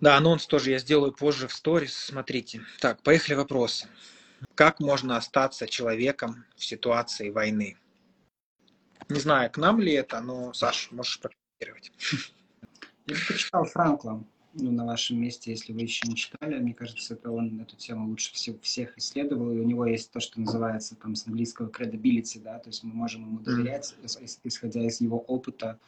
[0.00, 2.62] Да, анонс тоже я сделаю позже в сторис, смотрите.
[2.80, 3.88] Так, поехали вопросы.
[4.54, 7.78] Как можно остаться человеком в ситуации войны?
[9.08, 11.92] Не знаю, к нам ли это, но, Саш, можешь прокомментировать.
[13.06, 14.24] Я бы почитал Франкла
[14.58, 16.58] ну, на вашем месте, если вы еще не читали.
[16.58, 20.20] Мне кажется, это он эту тему лучше всех, всех исследовал, и у него есть то,
[20.20, 23.94] что называется там с английского credibility, да, то есть мы можем ему доверять,
[24.44, 25.78] исходя из его опыта,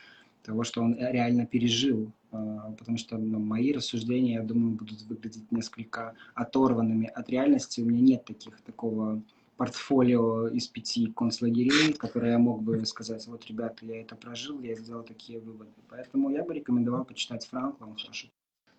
[0.42, 5.50] того, что он реально пережил, а, потому что ну, мои рассуждения, я думаю, будут выглядеть
[5.52, 7.80] несколько оторванными от реальности.
[7.80, 9.22] У меня нет таких такого
[9.58, 14.74] портфолио из пяти концлагерей, которые я мог бы сказать, вот, ребята, я это прожил, я
[14.76, 15.72] сделал такие выводы.
[15.88, 18.28] Поэтому я бы рекомендовал почитать Франкла, он хорошо.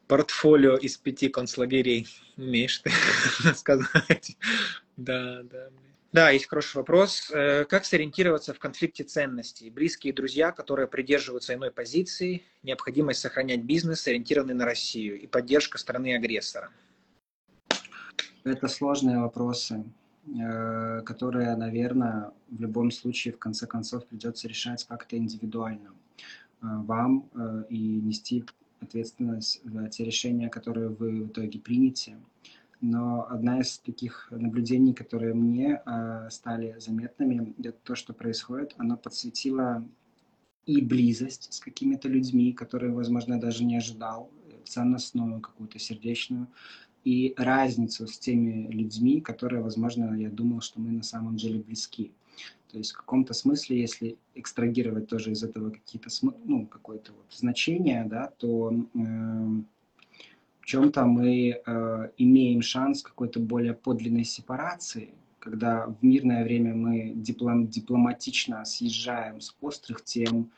[0.09, 2.07] Портфолио из пяти концлагерей.
[2.35, 2.91] Умеешь ты
[3.53, 4.35] сказать.
[4.97, 5.69] Да, да.
[6.11, 7.29] Да, есть хороший вопрос.
[7.31, 9.69] Э, как сориентироваться в конфликте ценностей?
[9.69, 16.15] Близкие друзья, которые придерживаются иной позиции, необходимость сохранять бизнес, ориентированный на Россию, и поддержка страны
[16.15, 16.71] агрессора.
[18.43, 19.83] Это сложные вопросы.
[20.25, 25.91] э, которое, наверное, в любом случае, в конце концов, придется решать как-то индивидуально
[26.61, 27.29] вам
[27.69, 28.43] и нести
[28.81, 32.17] ответственность за те решения, которые вы в итоге примете.
[32.81, 35.81] Но одна из таких наблюдений, которые мне
[36.29, 39.85] стали заметными, это то, что происходит, оно подсветило
[40.65, 44.29] и близость с какими-то людьми, которые, возможно, даже не ожидал,
[44.63, 46.47] ценностную, какую-то сердечную,
[47.03, 52.11] и разницу с теми людьми, которые, возможно, я думал, что мы на самом деле близки.
[52.71, 56.09] То есть в каком-то смысле, если экстрагировать тоже из этого какие-то,
[56.45, 58.97] ну, какое-то вот значение, да, то э,
[60.59, 67.13] в чем-то мы э, имеем шанс какой-то более подлинной сепарации, когда в мирное время мы
[67.15, 70.51] диплом, дипломатично съезжаем с острых тем,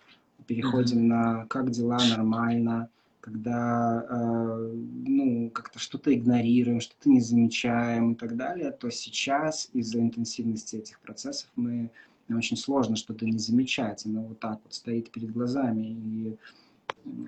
[0.47, 1.07] переходим mm-hmm.
[1.07, 2.89] на как дела, нормально,
[3.21, 4.73] когда э,
[5.05, 10.99] ну, как-то что-то игнорируем, что-то не замечаем и так далее, то сейчас из-за интенсивности этих
[10.99, 11.91] процессов мы
[12.29, 15.87] очень сложно что-то не замечать, оно вот так вот стоит перед глазами.
[15.87, 16.37] И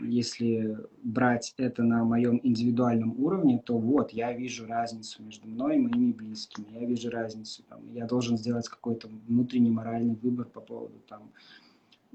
[0.01, 5.79] если брать это на моем индивидуальном уровне, то вот, я вижу разницу между мной и
[5.79, 10.99] моими близкими, я вижу разницу, там, я должен сделать какой-то внутренний моральный выбор по поводу
[11.07, 11.31] там,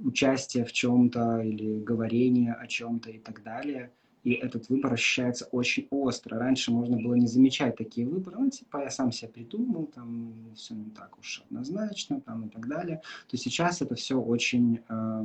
[0.04, 3.92] участия в чем-то или говорения о чем-то и так далее.
[4.24, 6.38] И этот выбор ощущается очень остро.
[6.38, 10.74] Раньше можно было не замечать такие выборы, ну, типа, я сам себя придумал, там, все
[10.74, 13.00] не так уж однозначно, там, и так далее.
[13.28, 15.24] То сейчас это все очень э,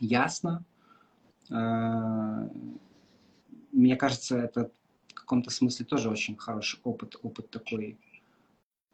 [0.00, 0.64] ясно,
[1.50, 2.48] Э,
[3.72, 4.70] мне кажется, это
[5.08, 7.98] в каком-то смысле тоже очень хороший опыт, опыт такой,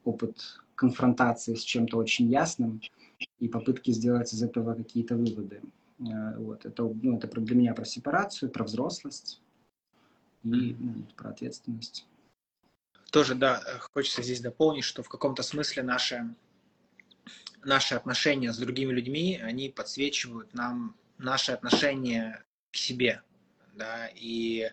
[0.05, 2.81] опыт конфронтации с чем-то очень ясным
[3.39, 5.63] и попытки сделать из этого какие-то выводы.
[6.01, 6.65] Э, вот.
[6.67, 9.41] Это, ну, это для меня про сепарацию, про взрослость
[10.45, 12.07] и ну, про ответственность.
[13.11, 13.61] Тоже, да,
[13.93, 16.35] хочется здесь дополнить, что в каком-то смысле наши,
[17.65, 23.23] наши отношения с другими людьми, они подсвечивают нам наши отношения к себе,
[23.75, 24.71] да, и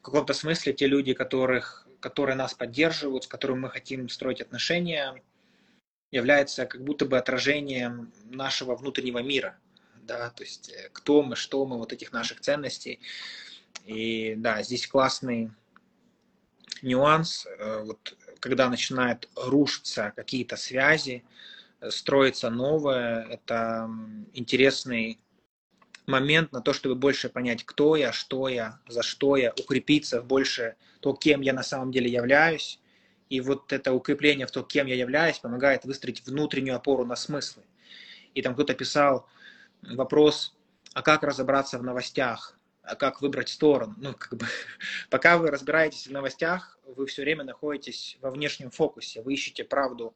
[0.00, 5.22] в каком-то смысле те люди, которых, которые нас поддерживают, с которыми мы хотим строить отношения,
[6.12, 9.58] являются как будто бы отражением нашего внутреннего мира,
[10.02, 13.00] да, то есть э, кто мы, что мы, вот этих наших ценностей.
[13.86, 15.50] И да, здесь классный
[16.82, 21.24] нюанс, э, вот когда начинают рушиться какие-то связи,
[21.80, 23.90] э, строится новое, это
[24.34, 25.18] интересный
[26.06, 30.76] момент на то, чтобы больше понять, кто я, что я, за что я, укрепиться больше
[31.00, 32.81] то, кем я на самом деле являюсь.
[33.32, 37.62] И вот это укрепление в то, кем я являюсь, помогает выстроить внутреннюю опору на смыслы.
[38.34, 39.26] И там кто-то писал
[39.80, 40.54] вопрос,
[40.92, 43.94] а как разобраться в новостях, а как выбрать сторону.
[43.96, 44.44] Ну, как бы,
[45.10, 50.14] пока вы разбираетесь в новостях, вы все время находитесь во внешнем фокусе, вы ищете правду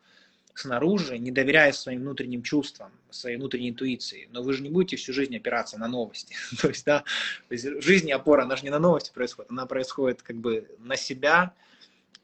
[0.53, 4.29] снаружи, не доверяя своим внутренним чувствам, своей внутренней интуиции.
[4.31, 6.37] Но вы же не будете всю жизнь опираться на новости.
[6.61, 7.03] то есть, да,
[7.49, 11.55] то есть опора, она же не на новости происходит, она происходит как бы на себя.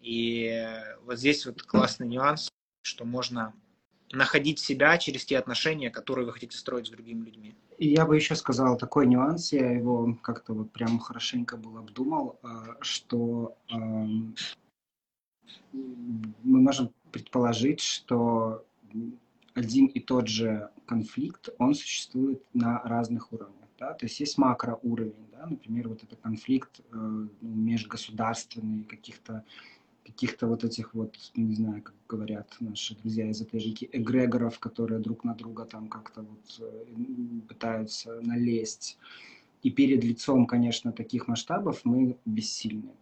[0.00, 0.68] И
[1.04, 2.48] вот здесь вот классный нюанс,
[2.82, 3.54] что можно
[4.12, 7.54] находить себя через те отношения, которые вы хотите строить с другими людьми.
[7.78, 12.38] И я бы еще сказал такой нюанс, я его как-то вот прям хорошенько был обдумал,
[12.42, 14.34] а, что эм,
[15.72, 18.64] мы можем предположить, что
[19.54, 23.68] один и тот же конфликт, он существует на разных уровнях.
[23.78, 23.94] Да?
[23.94, 25.46] То есть есть макроуровень, да?
[25.46, 29.44] например, вот это конфликт э, межгосударственный, каких-то
[30.04, 35.34] каких-то вот этих вот, не знаю, как говорят наши друзья реки, эгрегоров, которые друг на
[35.34, 36.84] друга там как-то вот э,
[37.48, 38.98] пытаются налезть.
[39.62, 42.92] И перед лицом, конечно, таких масштабов мы бессильны.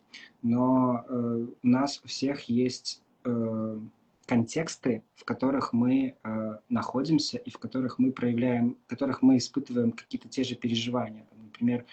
[0.43, 3.79] Но э, у нас у всех есть э,
[4.27, 9.93] контексты, в которых мы э, находимся и в которых мы проявляем, в которых мы испытываем
[9.93, 11.27] какие-то те же переживания.
[11.43, 11.85] Например,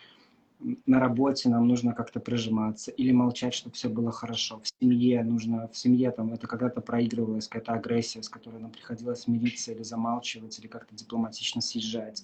[0.59, 4.59] на работе нам нужно как-то прижиматься или молчать, чтобы все было хорошо.
[4.63, 9.27] В семье нужно, в семье там это когда-то проигрывалась какая-то агрессия, с которой нам приходилось
[9.27, 12.23] мириться или замалчивать, или как-то дипломатично съезжать.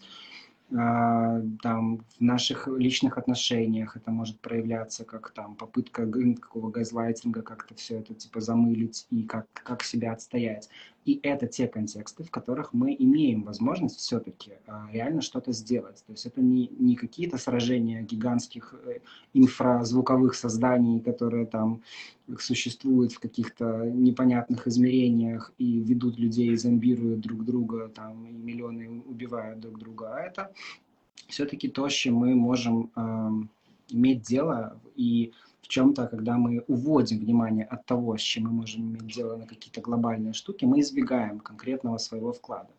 [0.75, 6.09] А, там, в наших личных отношениях это может проявляться как там попытка
[6.41, 10.69] какого газлайтинга как-то все это типа замылить и как, как себя отстоять.
[11.05, 16.03] И это те контексты, в которых мы имеем возможность все-таки а, реально что-то сделать.
[16.05, 18.99] То есть это не, не какие-то сражения гигантских э,
[19.33, 21.81] инфразвуковых созданий, которые там
[22.39, 29.59] существуют в каких-то непонятных измерениях и ведут людей, зомбируют друг друга, там, и миллионы убивают
[29.59, 30.15] друг друга.
[30.15, 30.53] А это
[31.27, 33.29] все-таки то, с чем мы можем э,
[33.89, 35.33] иметь дело и
[35.73, 39.81] чем-то, когда мы уводим внимание от того, с чем мы можем иметь дело на какие-то
[39.81, 42.69] глобальные штуки, мы избегаем конкретного своего вклада.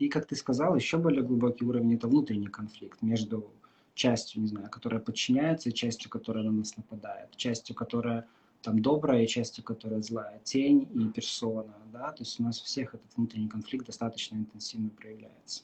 [0.00, 3.52] И, как ты сказал, еще более глубокий уровень– это внутренний конфликт между
[3.94, 8.26] частью, не знаю, которая подчиняется, и частью, которая на нас нападает, частью, которая
[8.62, 12.64] там добрая, и частью, которая злая, тень и персона, да, то есть у нас у
[12.64, 15.62] всех этот внутренний конфликт достаточно интенсивно проявляется.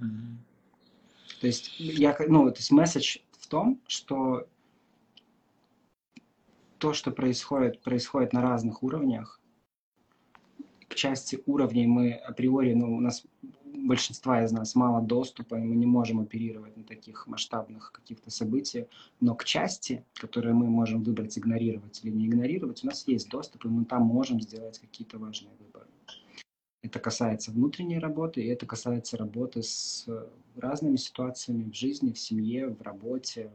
[0.00, 0.36] Mm-hmm.
[1.40, 4.46] То есть я, ну, то есть месседж в том, что
[6.78, 9.40] то, что происходит, происходит на разных уровнях.
[10.88, 13.24] К части уровней мы априори, ну, у нас
[13.64, 18.86] большинства из нас мало доступа, и мы не можем оперировать на таких масштабных каких-то событиях.
[19.20, 23.64] Но к части, которые мы можем выбрать, игнорировать или не игнорировать, у нас есть доступ,
[23.64, 25.86] и мы там можем сделать какие-то важные выборы.
[26.82, 30.06] Это касается внутренней работы, и это касается работы с
[30.56, 33.50] разными ситуациями в жизни, в семье, в работе,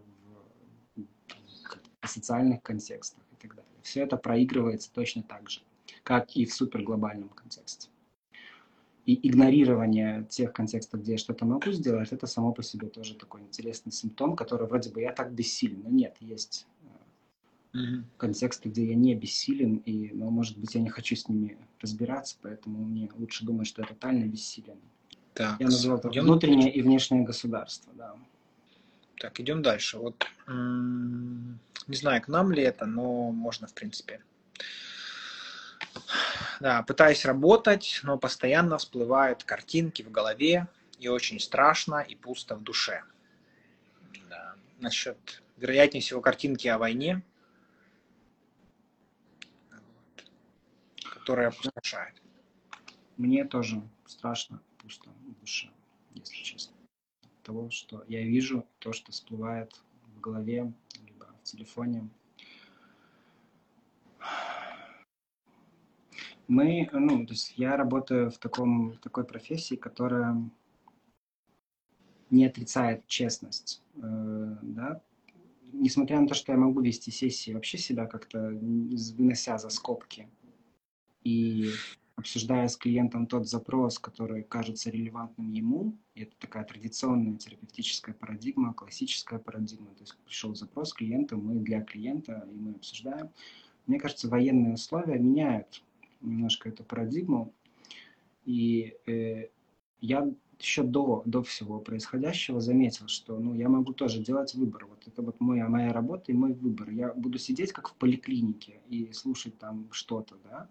[2.08, 3.72] социальных контекстах и так далее.
[3.82, 5.62] Все это проигрывается точно так же,
[6.04, 7.89] как и в суперглобальном контексте.
[9.06, 13.41] И игнорирование тех контекстов, где я что-то могу сделать, это само по себе тоже такой
[13.41, 15.82] интересный симптом, который вроде бы я так бессилен.
[15.84, 16.68] Но нет, есть
[17.74, 18.04] mm-hmm.
[18.18, 22.38] контексты, где я не бессилен, и, ну, может быть, я не хочу с ними разбираться,
[22.41, 24.78] поэтому мне лучше думать, что я тотально бессилен.
[25.34, 28.16] Так, я назвал это внутреннее и внешнее государство, да.
[29.22, 29.99] Так, идем дальше.
[29.99, 34.24] Вот, не знаю, к нам ли это, но можно, в принципе.
[36.59, 40.67] Да, пытаюсь работать, но постоянно всплывают картинки в голове,
[40.97, 43.03] и очень страшно и пусто в душе.
[44.28, 44.55] Да.
[44.80, 47.22] Насчет, вероятнее всего, картинки о войне,
[51.13, 52.15] которая опустошает.
[53.17, 55.69] Мне тоже страшно, пусто в душе,
[56.15, 56.76] если честно.
[57.52, 59.84] Того, что я вижу, то, что всплывает
[60.16, 60.72] в голове,
[61.06, 62.10] либо в телефоне.
[66.47, 70.49] Мы, ну, то есть я работаю в, таком, такой профессии, которая
[72.30, 75.02] не отрицает честность, э, да,
[75.74, 80.30] несмотря на то, что я могу вести сессии, вообще себя как-то вынося за скобки
[81.26, 81.72] и
[82.22, 88.74] обсуждая с клиентом тот запрос, который кажется релевантным ему, и это такая традиционная терапевтическая парадигма,
[88.74, 93.30] классическая парадигма, то есть пришел запрос клиента, мы для клиента, и мы обсуждаем.
[93.88, 95.84] Мне кажется, военные условия меняют
[96.22, 97.53] немножко эту парадигму,
[98.45, 99.47] и э,
[99.99, 104.86] я еще до, до всего происходящего заметил, что ну, я могу тоже делать выбор.
[104.86, 106.91] Вот это вот моя, моя работа и мой выбор.
[106.91, 110.69] Я буду сидеть как в поликлинике и слушать там что-то, да,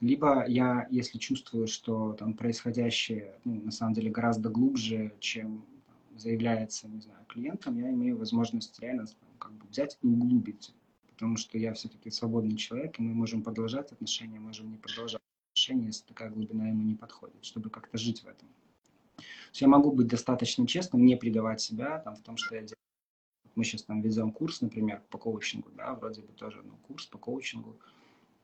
[0.00, 5.66] либо я, если чувствую, что там происходящее ну, на самом деле гораздо глубже, чем
[6.16, 9.06] заявляется, не знаю, клиентам, я имею возможность реально
[9.38, 10.74] как бы взять и углубить.
[11.12, 15.20] Потому что я все-таки свободный человек, и мы можем продолжать отношения, можем не продолжать
[15.52, 18.48] отношения, если такая глубина ему не подходит, чтобы как-то жить в этом.
[19.52, 22.76] Я могу быть достаточно честным, не предавать себя там, в том, что я делаю.
[23.54, 27.18] Мы сейчас там ведем курс, например, по коучингу, да, вроде бы тоже ну, курс по
[27.18, 27.78] коучингу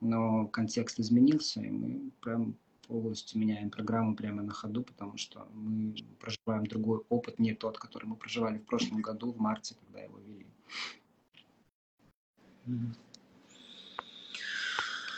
[0.00, 5.94] но контекст изменился, и мы прям полностью меняем программу прямо на ходу, потому что мы
[6.20, 10.18] проживаем другой опыт, не тот, который мы проживали в прошлом году, в марте, когда его
[10.18, 10.46] вели.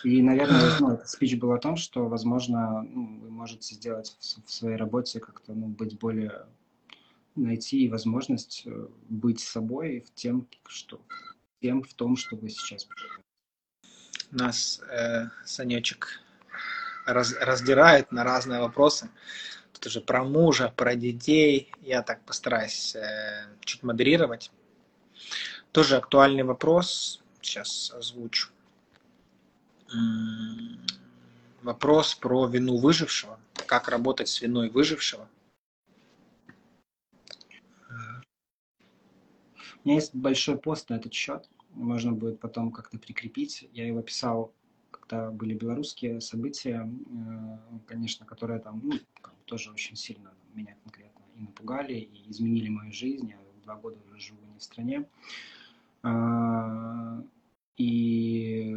[0.04, 4.46] И, наверное, ну, этот спич был о том, что, возможно, ну, вы можете сделать в,
[4.46, 6.46] в своей работе как-то, ну, быть более,
[7.34, 11.00] найти возможность э, быть собой в тем, что,
[11.60, 13.27] тем в том, что вы сейчас проживаете
[14.30, 16.20] нас э, Санечек
[17.06, 19.10] раз, раздирает на разные вопросы.
[19.72, 21.72] Тут уже про мужа, про детей.
[21.80, 24.50] Я так постараюсь э, чуть модерировать.
[25.72, 27.22] Тоже актуальный вопрос.
[27.40, 28.48] Сейчас озвучу.
[31.62, 33.38] Вопрос про вину выжившего.
[33.66, 35.28] Как работать с виной выжившего.
[39.84, 41.48] У меня есть большой пост на этот счет
[41.78, 43.68] можно будет потом как-то прикрепить.
[43.72, 44.52] Я его писал,
[44.90, 48.92] когда были белорусские события, э, конечно, которые там ну,
[49.44, 53.28] тоже очень сильно меня конкретно и напугали, и изменили мою жизнь.
[53.28, 55.06] Я два года уже живу не в стране.
[56.02, 57.22] А,
[57.76, 58.74] и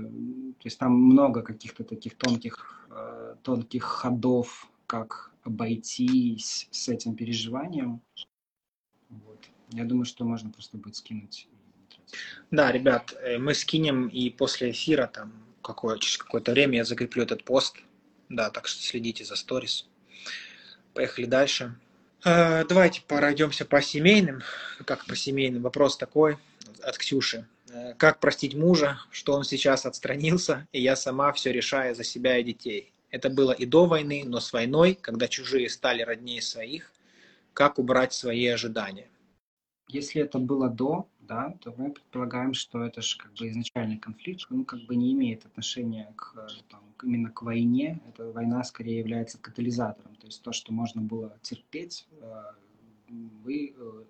[0.59, 8.01] то есть там много каких-то таких тонких, э, тонких ходов, как обойтись с этим переживанием.
[9.09, 9.49] Вот.
[9.69, 11.47] Я думаю, что можно просто будет скинуть
[12.51, 15.31] да, ребят, э, мы скинем и после эфира, там,
[15.61, 17.77] какое, через какое-то время я закреплю этот пост.
[18.29, 19.87] Да, так что следите за сторис.
[20.93, 21.75] Поехали дальше.
[22.23, 24.41] Э, давайте пройдемся по семейным.
[24.85, 25.63] Как по семейным?
[25.63, 26.37] Вопрос такой
[26.83, 27.47] от Ксюши.
[27.69, 32.37] э, как простить мужа, что он сейчас отстранился, и я сама все решаю за себя
[32.37, 32.93] и детей.
[33.09, 36.91] Это было и до войны, но с войной, когда чужие стали роднее своих,
[37.53, 39.07] как убрать свои ожидания?
[39.87, 44.47] Если это было до, да, то мы предполагаем, что это же как бы изначальный конфликт,
[44.51, 48.01] он как бы не имеет отношения к, там, именно к войне.
[48.09, 50.13] Эта война скорее является катализатором.
[50.17, 52.43] То есть то, что можно было терпеть, э,
[53.45, 54.03] вы э,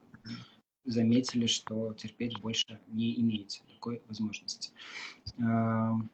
[0.86, 4.72] заметили, что терпеть больше не имеете такой возможности.
[5.38, 6.09] Эм,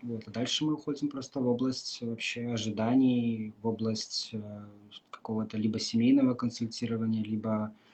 [0.00, 0.26] вот.
[0.26, 4.66] А дальше мы уходим просто в область вообще ожиданий, в область э,
[5.10, 7.91] какого-то либо семейного консультирования, либо э,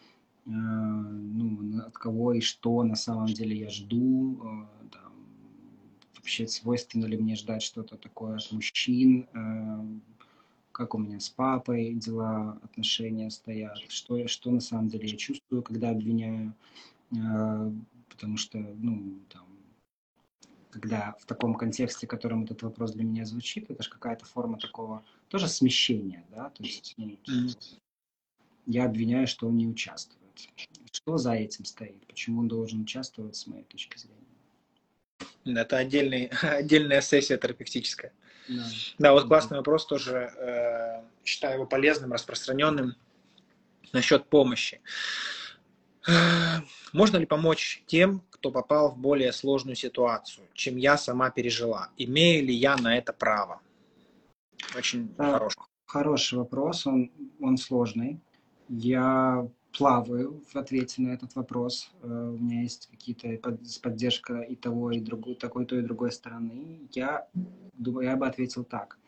[0.50, 5.12] ну, от кого и что на самом деле я жду, э, там,
[6.16, 9.84] вообще свойственно ли мне ждать что-то такое от мужчин, э,
[10.72, 15.62] как у меня с папой дела, отношения стоят, что, что на самом деле я чувствую,
[15.62, 16.54] когда обвиняю,
[17.10, 17.72] э,
[18.08, 19.44] потому что, ну, там,
[20.70, 24.58] когда в таком контексте, в котором этот вопрос для меня звучит, это же какая-то форма
[24.58, 27.18] такого тоже смещения, да, то есть ну,
[28.64, 30.27] я обвиняю, что он не участвует.
[30.92, 32.06] Что за этим стоит?
[32.06, 35.60] Почему он должен участвовать с моей точки зрения?
[35.60, 38.12] Это отдельный, отдельная сессия терапевтическая.
[38.48, 38.64] Да,
[38.98, 42.94] да вот классный вопрос тоже, э, считаю его полезным, распространенным
[43.92, 44.80] насчет помощи.
[46.06, 46.60] Э,
[46.92, 51.90] можно ли помочь тем, кто попал в более сложную ситуацию, чем я сама пережила?
[51.98, 53.60] Имею ли я на это право?
[54.76, 55.60] Очень да, хороший.
[55.86, 57.10] Хороший вопрос, он,
[57.40, 58.20] он сложный.
[58.68, 59.48] Я
[59.78, 61.90] плаваю в ответе на этот вопрос.
[62.02, 63.28] Э, у меня есть какие-то
[63.82, 66.80] поддержка и того, и другой, такой, той, и другой стороны.
[66.92, 67.26] Я
[67.74, 68.98] думаю, я бы ответил так,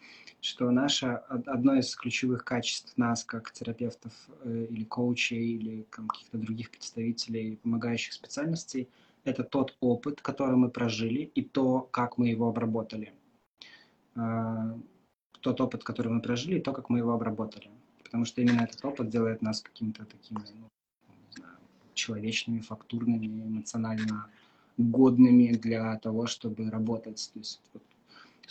[0.41, 4.13] что наше, одно из ключевых качеств нас, как терапевтов
[4.45, 8.89] э, или коучей, или каких-то других представителей помогающих специальностей–
[9.25, 13.13] это тот опыт, который мы прожили, и то, как мы его обработали.
[14.15, 14.79] А,
[15.41, 17.71] тот опыт, который мы прожили, и то, как мы его обработали.
[18.11, 21.45] Потому что именно этот опыт делает нас какими-то такими ну,
[21.95, 24.27] человечными, фактурными, эмоционально
[24.77, 27.31] годными для того, чтобы работать.
[27.33, 27.61] То есть,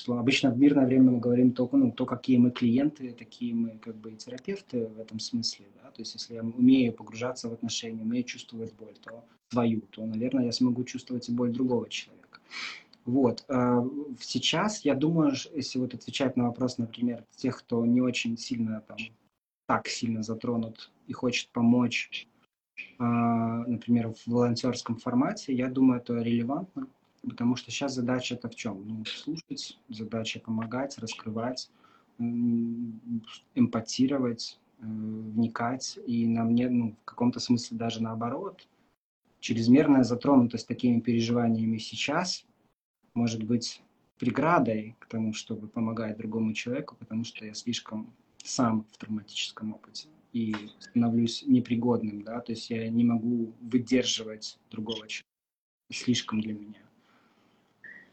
[0.08, 3.78] вот, обычно в мирное время мы говорим только, ну, то, какие мы клиенты, такие мы
[3.80, 5.66] как бы и терапевты в этом смысле.
[5.84, 5.92] Да?
[5.92, 10.46] То есть если я умею погружаться в отношения, умею чувствовать боль, то свою, то, наверное,
[10.46, 12.40] я смогу чувствовать и боль другого человека.
[13.06, 13.44] Вот.
[13.50, 13.86] А,
[14.22, 18.98] сейчас, я думаю, если вот отвечать на вопрос, например, тех, кто не очень сильно там,
[19.70, 22.28] так сильно затронут и хочет помочь,
[22.98, 26.88] а, например, в волонтерском формате, я думаю, это релевантно,
[27.22, 28.88] потому что сейчас задача это в чем?
[28.88, 31.70] Ну, слушать, задача помогать, раскрывать,
[33.56, 38.68] эмпатировать, э, вникать, и на мне, ну, в каком-то смысле даже наоборот–
[39.40, 42.44] чрезмерная затронутость такими переживаниями сейчас
[43.14, 43.82] может быть
[44.18, 48.14] преградой к тому, чтобы помогать другому человеку, потому что я слишком
[48.44, 55.08] сам в травматическом опыте и становлюсь непригодным, да, то есть я не могу выдерживать другого
[55.08, 55.28] человека,
[55.92, 56.80] слишком для меня.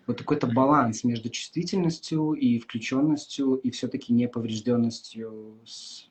[0.06, 6.08] Вот такой-то баланс между чувствительностью и включенностью и все-таки неповрежденностью с...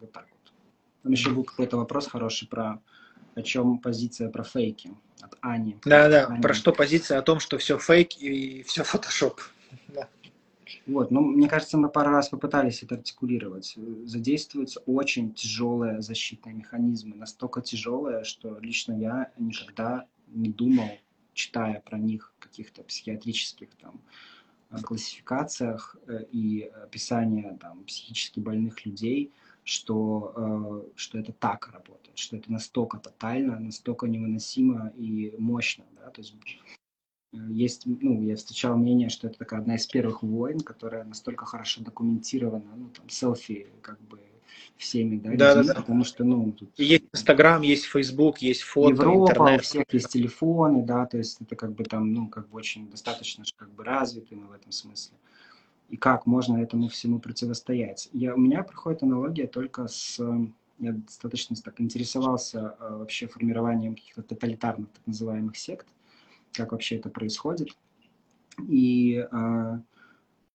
[0.00, 0.52] вот так вот.
[1.02, 2.82] Там еще был какой-то вопрос хороший про
[3.34, 5.78] о чем позиция про фейки от Ани.
[5.84, 6.42] Да, да, Ани.
[6.42, 9.40] про что позиция о том, что все фейк и все фотошоп.
[9.88, 10.06] Да.
[10.86, 13.76] Вот, ну, мне кажется, мы пару раз попытались это артикулировать.
[14.04, 20.88] Задействуются очень тяжелые защитные механизмы, настолько тяжелые, что лично я никогда не думал,
[21.34, 24.00] читая про них каких-то психиатрических там
[24.80, 29.30] классификациях э, и описания там психически больных людей,
[29.64, 35.84] что, э, что это так работает, что это настолько тотально, настолько невыносимо и мощно.
[35.96, 36.10] Да?
[36.10, 36.74] То есть э,
[37.32, 41.82] есть, ну, я встречал мнение, что это такая одна из первых войн, которая настолько хорошо
[41.82, 44.18] документирована, ну, там, селфи, как бы,
[44.76, 45.80] всеми, да, да, людьми, да, да.
[45.80, 46.70] потому что, ну, тут...
[46.76, 49.60] Есть Инстаграм, есть Фейсбук, есть фото, Европа, интернет.
[49.60, 52.90] у всех есть телефоны, да, то есть это как бы там, ну, как бы очень
[52.90, 55.16] достаточно как бы развиты мы в этом смысле
[55.92, 58.08] и как можно этому всему противостоять.
[58.14, 60.18] Я, у меня проходит аналогия только с...
[60.78, 65.86] Я достаточно так интересовался э, вообще формированием каких-то тоталитарных так называемых сект,
[66.52, 67.68] как вообще это происходит.
[68.68, 69.78] И э,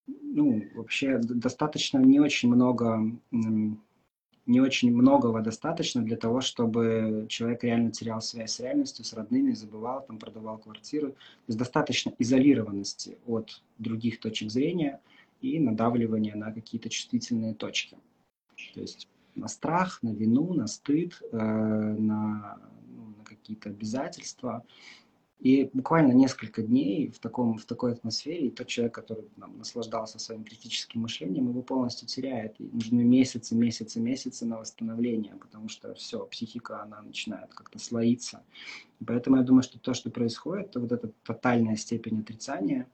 [0.06, 3.00] ну, вообще достаточно не очень много
[4.46, 9.52] не очень многого достаточно для того, чтобы человек реально терял связь с реальностью, с родными,
[9.52, 11.08] забывал, там, продавал квартиру.
[11.08, 15.00] То есть достаточно изолированности от других точек зрения–
[15.40, 17.96] и надавливание на какие-то чувствительные точки.
[18.74, 24.64] То есть на страх, на вину, на стыд, э, на, ну, на какие-то обязательства.
[25.40, 30.18] И буквально несколько дней в, таком, в такой атмосфере, и тот человек, который там, наслаждался
[30.18, 32.60] своим критическим мышлением, его полностью теряет.
[32.60, 38.42] И нужны месяцы, месяцы, месяцы на восстановление, потому что все, психика, она начинает как-то слоиться.
[38.98, 42.88] И поэтому я думаю, что то, что происходит, то вот эта тотальная степень отрицания,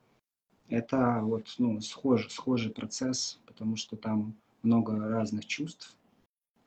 [0.68, 5.96] это вот, ну, схожий, схожий процесс, потому что там много разных чувств.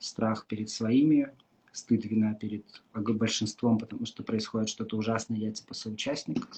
[0.00, 1.32] Страх перед своими
[1.72, 6.48] стыд, вина перед большинством, потому что происходит что-то ужасное, я типа соучастник.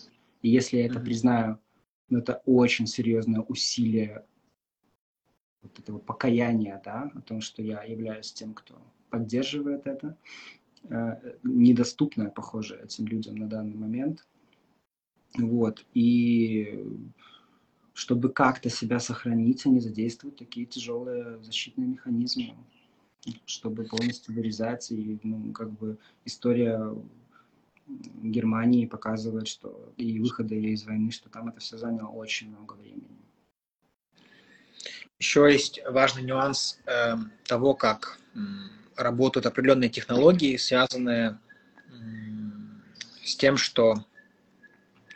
[0.43, 1.59] И если я это признаю,
[2.09, 4.25] ну, это очень серьезное усилие
[5.63, 8.81] вот этого покаяния, да, о том, что я являюсь тем, кто
[9.11, 10.17] поддерживает это,
[10.85, 14.27] э, недоступное, похоже, этим людям на данный момент.
[15.37, 15.85] Вот.
[15.95, 16.85] И
[17.93, 22.55] чтобы как-то себя сохранить, они задействуют такие тяжелые защитные механизмы
[23.47, 24.91] чтобы полностью вырезать.
[24.91, 26.95] И, ну, как бы история
[28.23, 32.75] Германии показывает, что и выхода ее из войны, что там это все заняло очень много
[32.75, 33.18] времени.
[35.18, 37.14] Еще есть важный нюанс э,
[37.45, 38.39] того, как э,
[38.97, 41.39] работают определенные технологии, связанные
[41.89, 41.95] э,
[43.25, 44.07] с тем, что,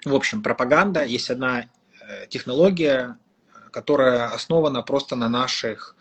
[0.04, 3.18] в общем, пропаганда есть одна э, технология,
[3.70, 5.96] которая основана просто на наших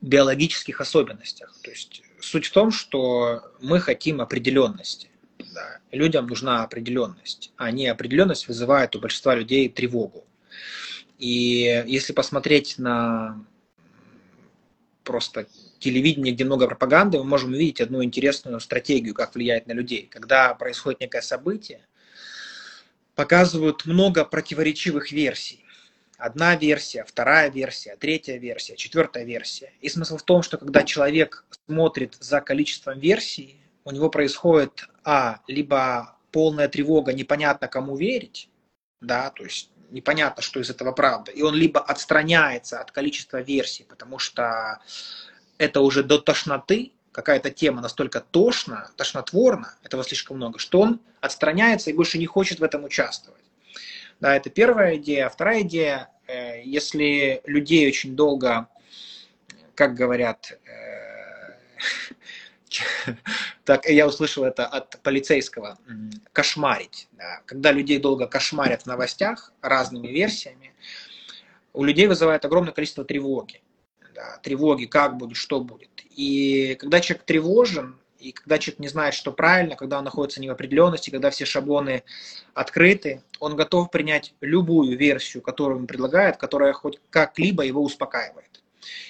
[0.00, 1.54] биологических особенностях.
[1.62, 5.10] То есть суть в том, что мы хотим определенности.
[5.54, 5.78] Да.
[5.92, 10.24] Людям нужна определенность, а не определенность вызывает у большинства людей тревогу.
[11.18, 13.44] И если посмотреть на
[15.04, 15.46] просто
[15.78, 20.08] телевидение, где много пропаганды, мы можем увидеть одну интересную стратегию, как влияет на людей.
[20.10, 21.86] Когда происходит некое событие,
[23.14, 25.65] показывают много противоречивых версий
[26.18, 29.72] одна версия, вторая версия, третья версия, четвертая версия.
[29.80, 35.40] И смысл в том, что когда человек смотрит за количеством версий, у него происходит, а,
[35.46, 38.50] либо полная тревога, непонятно кому верить,
[39.00, 43.84] да, то есть непонятно, что из этого правда, и он либо отстраняется от количества версий,
[43.84, 44.80] потому что
[45.58, 51.90] это уже до тошноты, какая-то тема настолько тошна, тошнотворна, этого слишком много, что он отстраняется
[51.90, 53.45] и больше не хочет в этом участвовать.
[54.20, 55.28] Да, это первая идея.
[55.28, 58.68] Вторая идея, э, если людей очень долго,
[59.74, 60.76] как говорят, э,
[63.64, 65.78] так я услышал это от полицейского,
[66.32, 67.08] кошмарить.
[67.12, 67.40] Да.
[67.46, 70.72] Когда людей долго кошмарят в новостях разными версиями,
[71.72, 73.60] у людей вызывает огромное количество тревоги.
[74.14, 75.90] Да, тревоги, как будет, что будет.
[76.10, 80.42] И когда человек тревожен, и когда человек не знает, что правильно, когда он находится в
[80.42, 82.02] неопределенности, когда все шаблоны
[82.54, 88.62] открыты, он готов принять любую версию, которую он предлагает, которая хоть как-либо его успокаивает.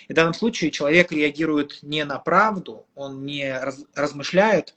[0.09, 4.75] И в данном случае человек реагирует не на правду, он не раз, размышляет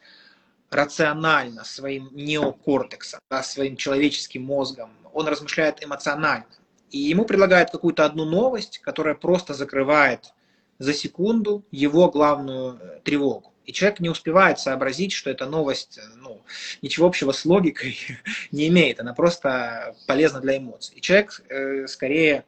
[0.69, 6.45] рационально своим неокортексом, да, своим человеческим мозгом, он размышляет эмоционально.
[6.91, 10.33] И ему предлагают какую-то одну новость, которая просто закрывает
[10.77, 13.48] за секунду его главную э, тревогу.
[13.69, 16.41] И человек не успевает сообразить, что эта новость ну,
[16.81, 17.99] ничего общего с логикой
[18.51, 20.95] не имеет, она просто полезна для эмоций.
[20.97, 22.45] И человек э, скорее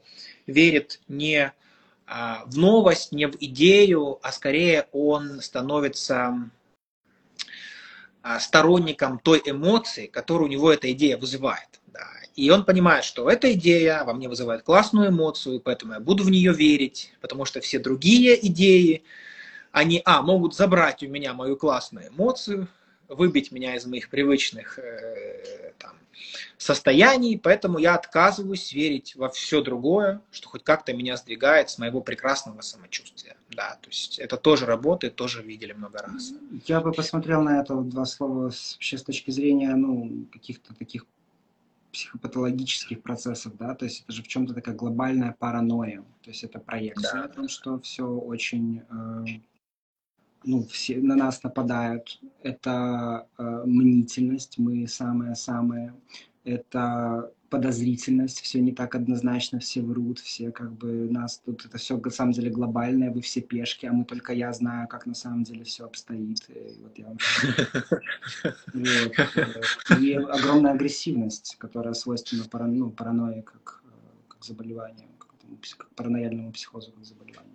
[0.47, 1.51] верит не э,
[2.47, 6.49] в новость, не в идею, а скорее он становится
[8.23, 11.81] э, сторонником той эмоции, которую у него эта идея вызывает.
[11.85, 12.07] Да.
[12.35, 16.31] И он понимает, что эта идея во мне вызывает классную эмоцию, поэтому я буду в
[16.31, 19.03] нее верить, потому что все другие идеи,
[19.71, 22.67] они, а, могут забрать у меня мою классную эмоцию,
[23.07, 25.93] выбить меня из моих привычных э, там,
[26.57, 32.01] состояний, поэтому я отказываюсь верить во все другое, что хоть как-то меня сдвигает с моего
[32.01, 33.35] прекрасного самочувствия.
[33.49, 36.33] Да, то есть это тоже работает, тоже видели много раз.
[36.65, 41.05] Я бы посмотрел на это два слова вообще с точки зрения ну, каких-то таких
[41.91, 46.57] психопатологических процессов, да, то есть это же в чем-то такая глобальная паранойя, то есть это
[46.59, 47.23] проекция да.
[47.25, 49.25] о том, что все очень э,
[50.43, 52.19] ну, все на нас нападают.
[52.43, 55.93] Это э, мнительность, мы самые-самые.
[56.43, 61.97] Это подозрительность, все не так однозначно, все врут, все как бы нас тут, это все
[61.97, 65.43] на самом деле глобальное, вы все пешки, а мы только я знаю, как на самом
[65.43, 66.49] деле все обстоит.
[66.49, 67.17] И вот я вам...
[70.01, 73.83] И огромная агрессивность, которая свойственна ну, паранойи как,
[74.29, 77.51] как заболеванию, как паранояльному психозу как заболеванию.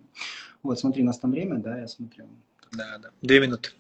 [0.63, 2.27] Вот, смотри, у нас там время, да, я смотрю.
[2.77, 3.11] Да, да.
[3.23, 3.71] Две минуты.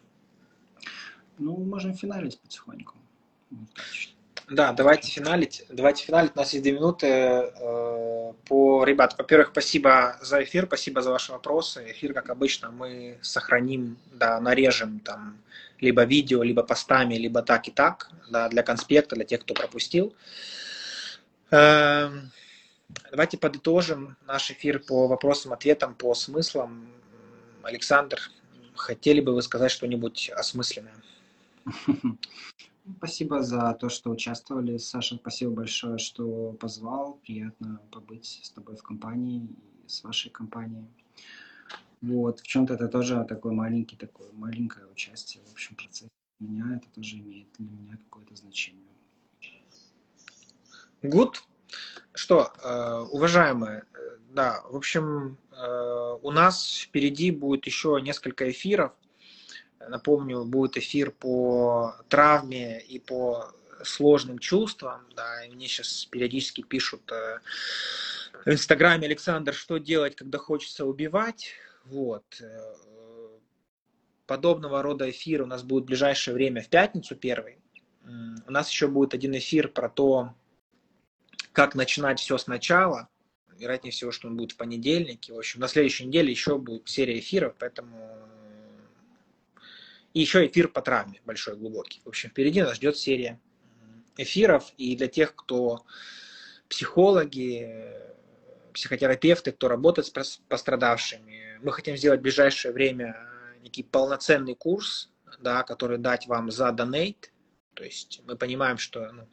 [1.39, 2.95] Ну, можем финалить потихоньку.
[4.49, 5.65] Да, давайте финалить.
[5.69, 6.33] Давайте финалить.
[6.35, 7.07] У нас есть две минуты.
[7.07, 11.85] Э, по, ребят, во-первых, спасибо за эфир, спасибо за ваши вопросы.
[11.91, 15.39] Эфир, как обычно, мы сохраним, да, нарежем там
[15.81, 20.15] либо видео, либо постами, либо так и так, да, для конспекта, для тех, кто пропустил.
[21.51, 22.31] Эм,
[23.11, 26.89] давайте подытожим наш эфир по вопросам, ответам, по смыслам.
[27.63, 28.21] Александр,
[28.77, 30.95] хотели бы вы сказать что-нибудь осмысленное?
[32.99, 34.77] Спасибо за то, что участвовали.
[34.77, 37.15] Саша, спасибо большое, что позвал.
[37.25, 39.49] Приятно побыть с тобой в компании
[39.87, 40.87] с вашей компанией.
[42.01, 46.11] Вот, в чем-то это тоже такой маленький, такое маленькое участие в общем процессе.
[46.39, 48.83] Для меня это тоже имеет для меня какое-то значение.
[51.03, 51.37] Good.
[52.17, 58.93] Что, э, уважаемые, э, да, в общем, э, у нас впереди будет еще несколько эфиров.
[59.87, 63.53] Напомню, будет эфир по травме и по
[63.85, 65.07] сложным чувствам.
[65.15, 71.53] Да, и мне сейчас периодически пишут в Инстаграме, Александр, что делать, когда хочется убивать.
[71.85, 72.25] Вот.
[74.27, 77.59] Подобного рода эфир у нас будет в ближайшее время в пятницу первый.
[78.47, 80.35] У нас еще будет один эфир про то,
[81.57, 83.09] как начинать все сначала.
[83.57, 85.33] Вероятнее всего, что он будет в понедельнике.
[85.33, 88.29] В общем, на следующей неделе еще будет серия эфиров, поэтому...
[90.13, 92.03] И еще эфир по травме большой, глубокий.
[92.05, 93.41] В общем, впереди нас ждет серия
[94.19, 94.71] эфиров.
[94.77, 95.87] И для тех, кто
[96.69, 97.91] психологи,
[98.75, 103.17] психотерапевты, кто работает с пострадавшими, мы хотим сделать в ближайшее время
[103.63, 107.33] некий полноценный курс, да, который дать вам за донейт.
[107.73, 109.27] То есть мы понимаем, что ну,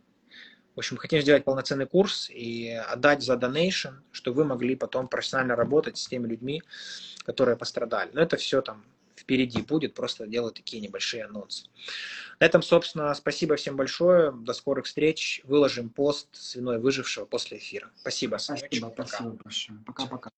[0.75, 5.55] в общем, хотим сделать полноценный курс и отдать за donation, чтобы вы могли потом профессионально
[5.55, 6.63] работать с теми людьми,
[7.25, 8.09] которые пострадали.
[8.13, 8.83] Но это все там
[9.15, 11.67] впереди будет, просто делаю такие небольшие анонсы.
[12.39, 14.31] На этом, собственно, спасибо всем большое.
[14.31, 15.41] До скорых встреч.
[15.43, 17.91] Выложим пост с виной выжившего после эфира.
[18.01, 18.37] Спасибо.
[18.37, 19.79] Спасибо, спасибо большое.
[19.85, 20.31] Пока-пока.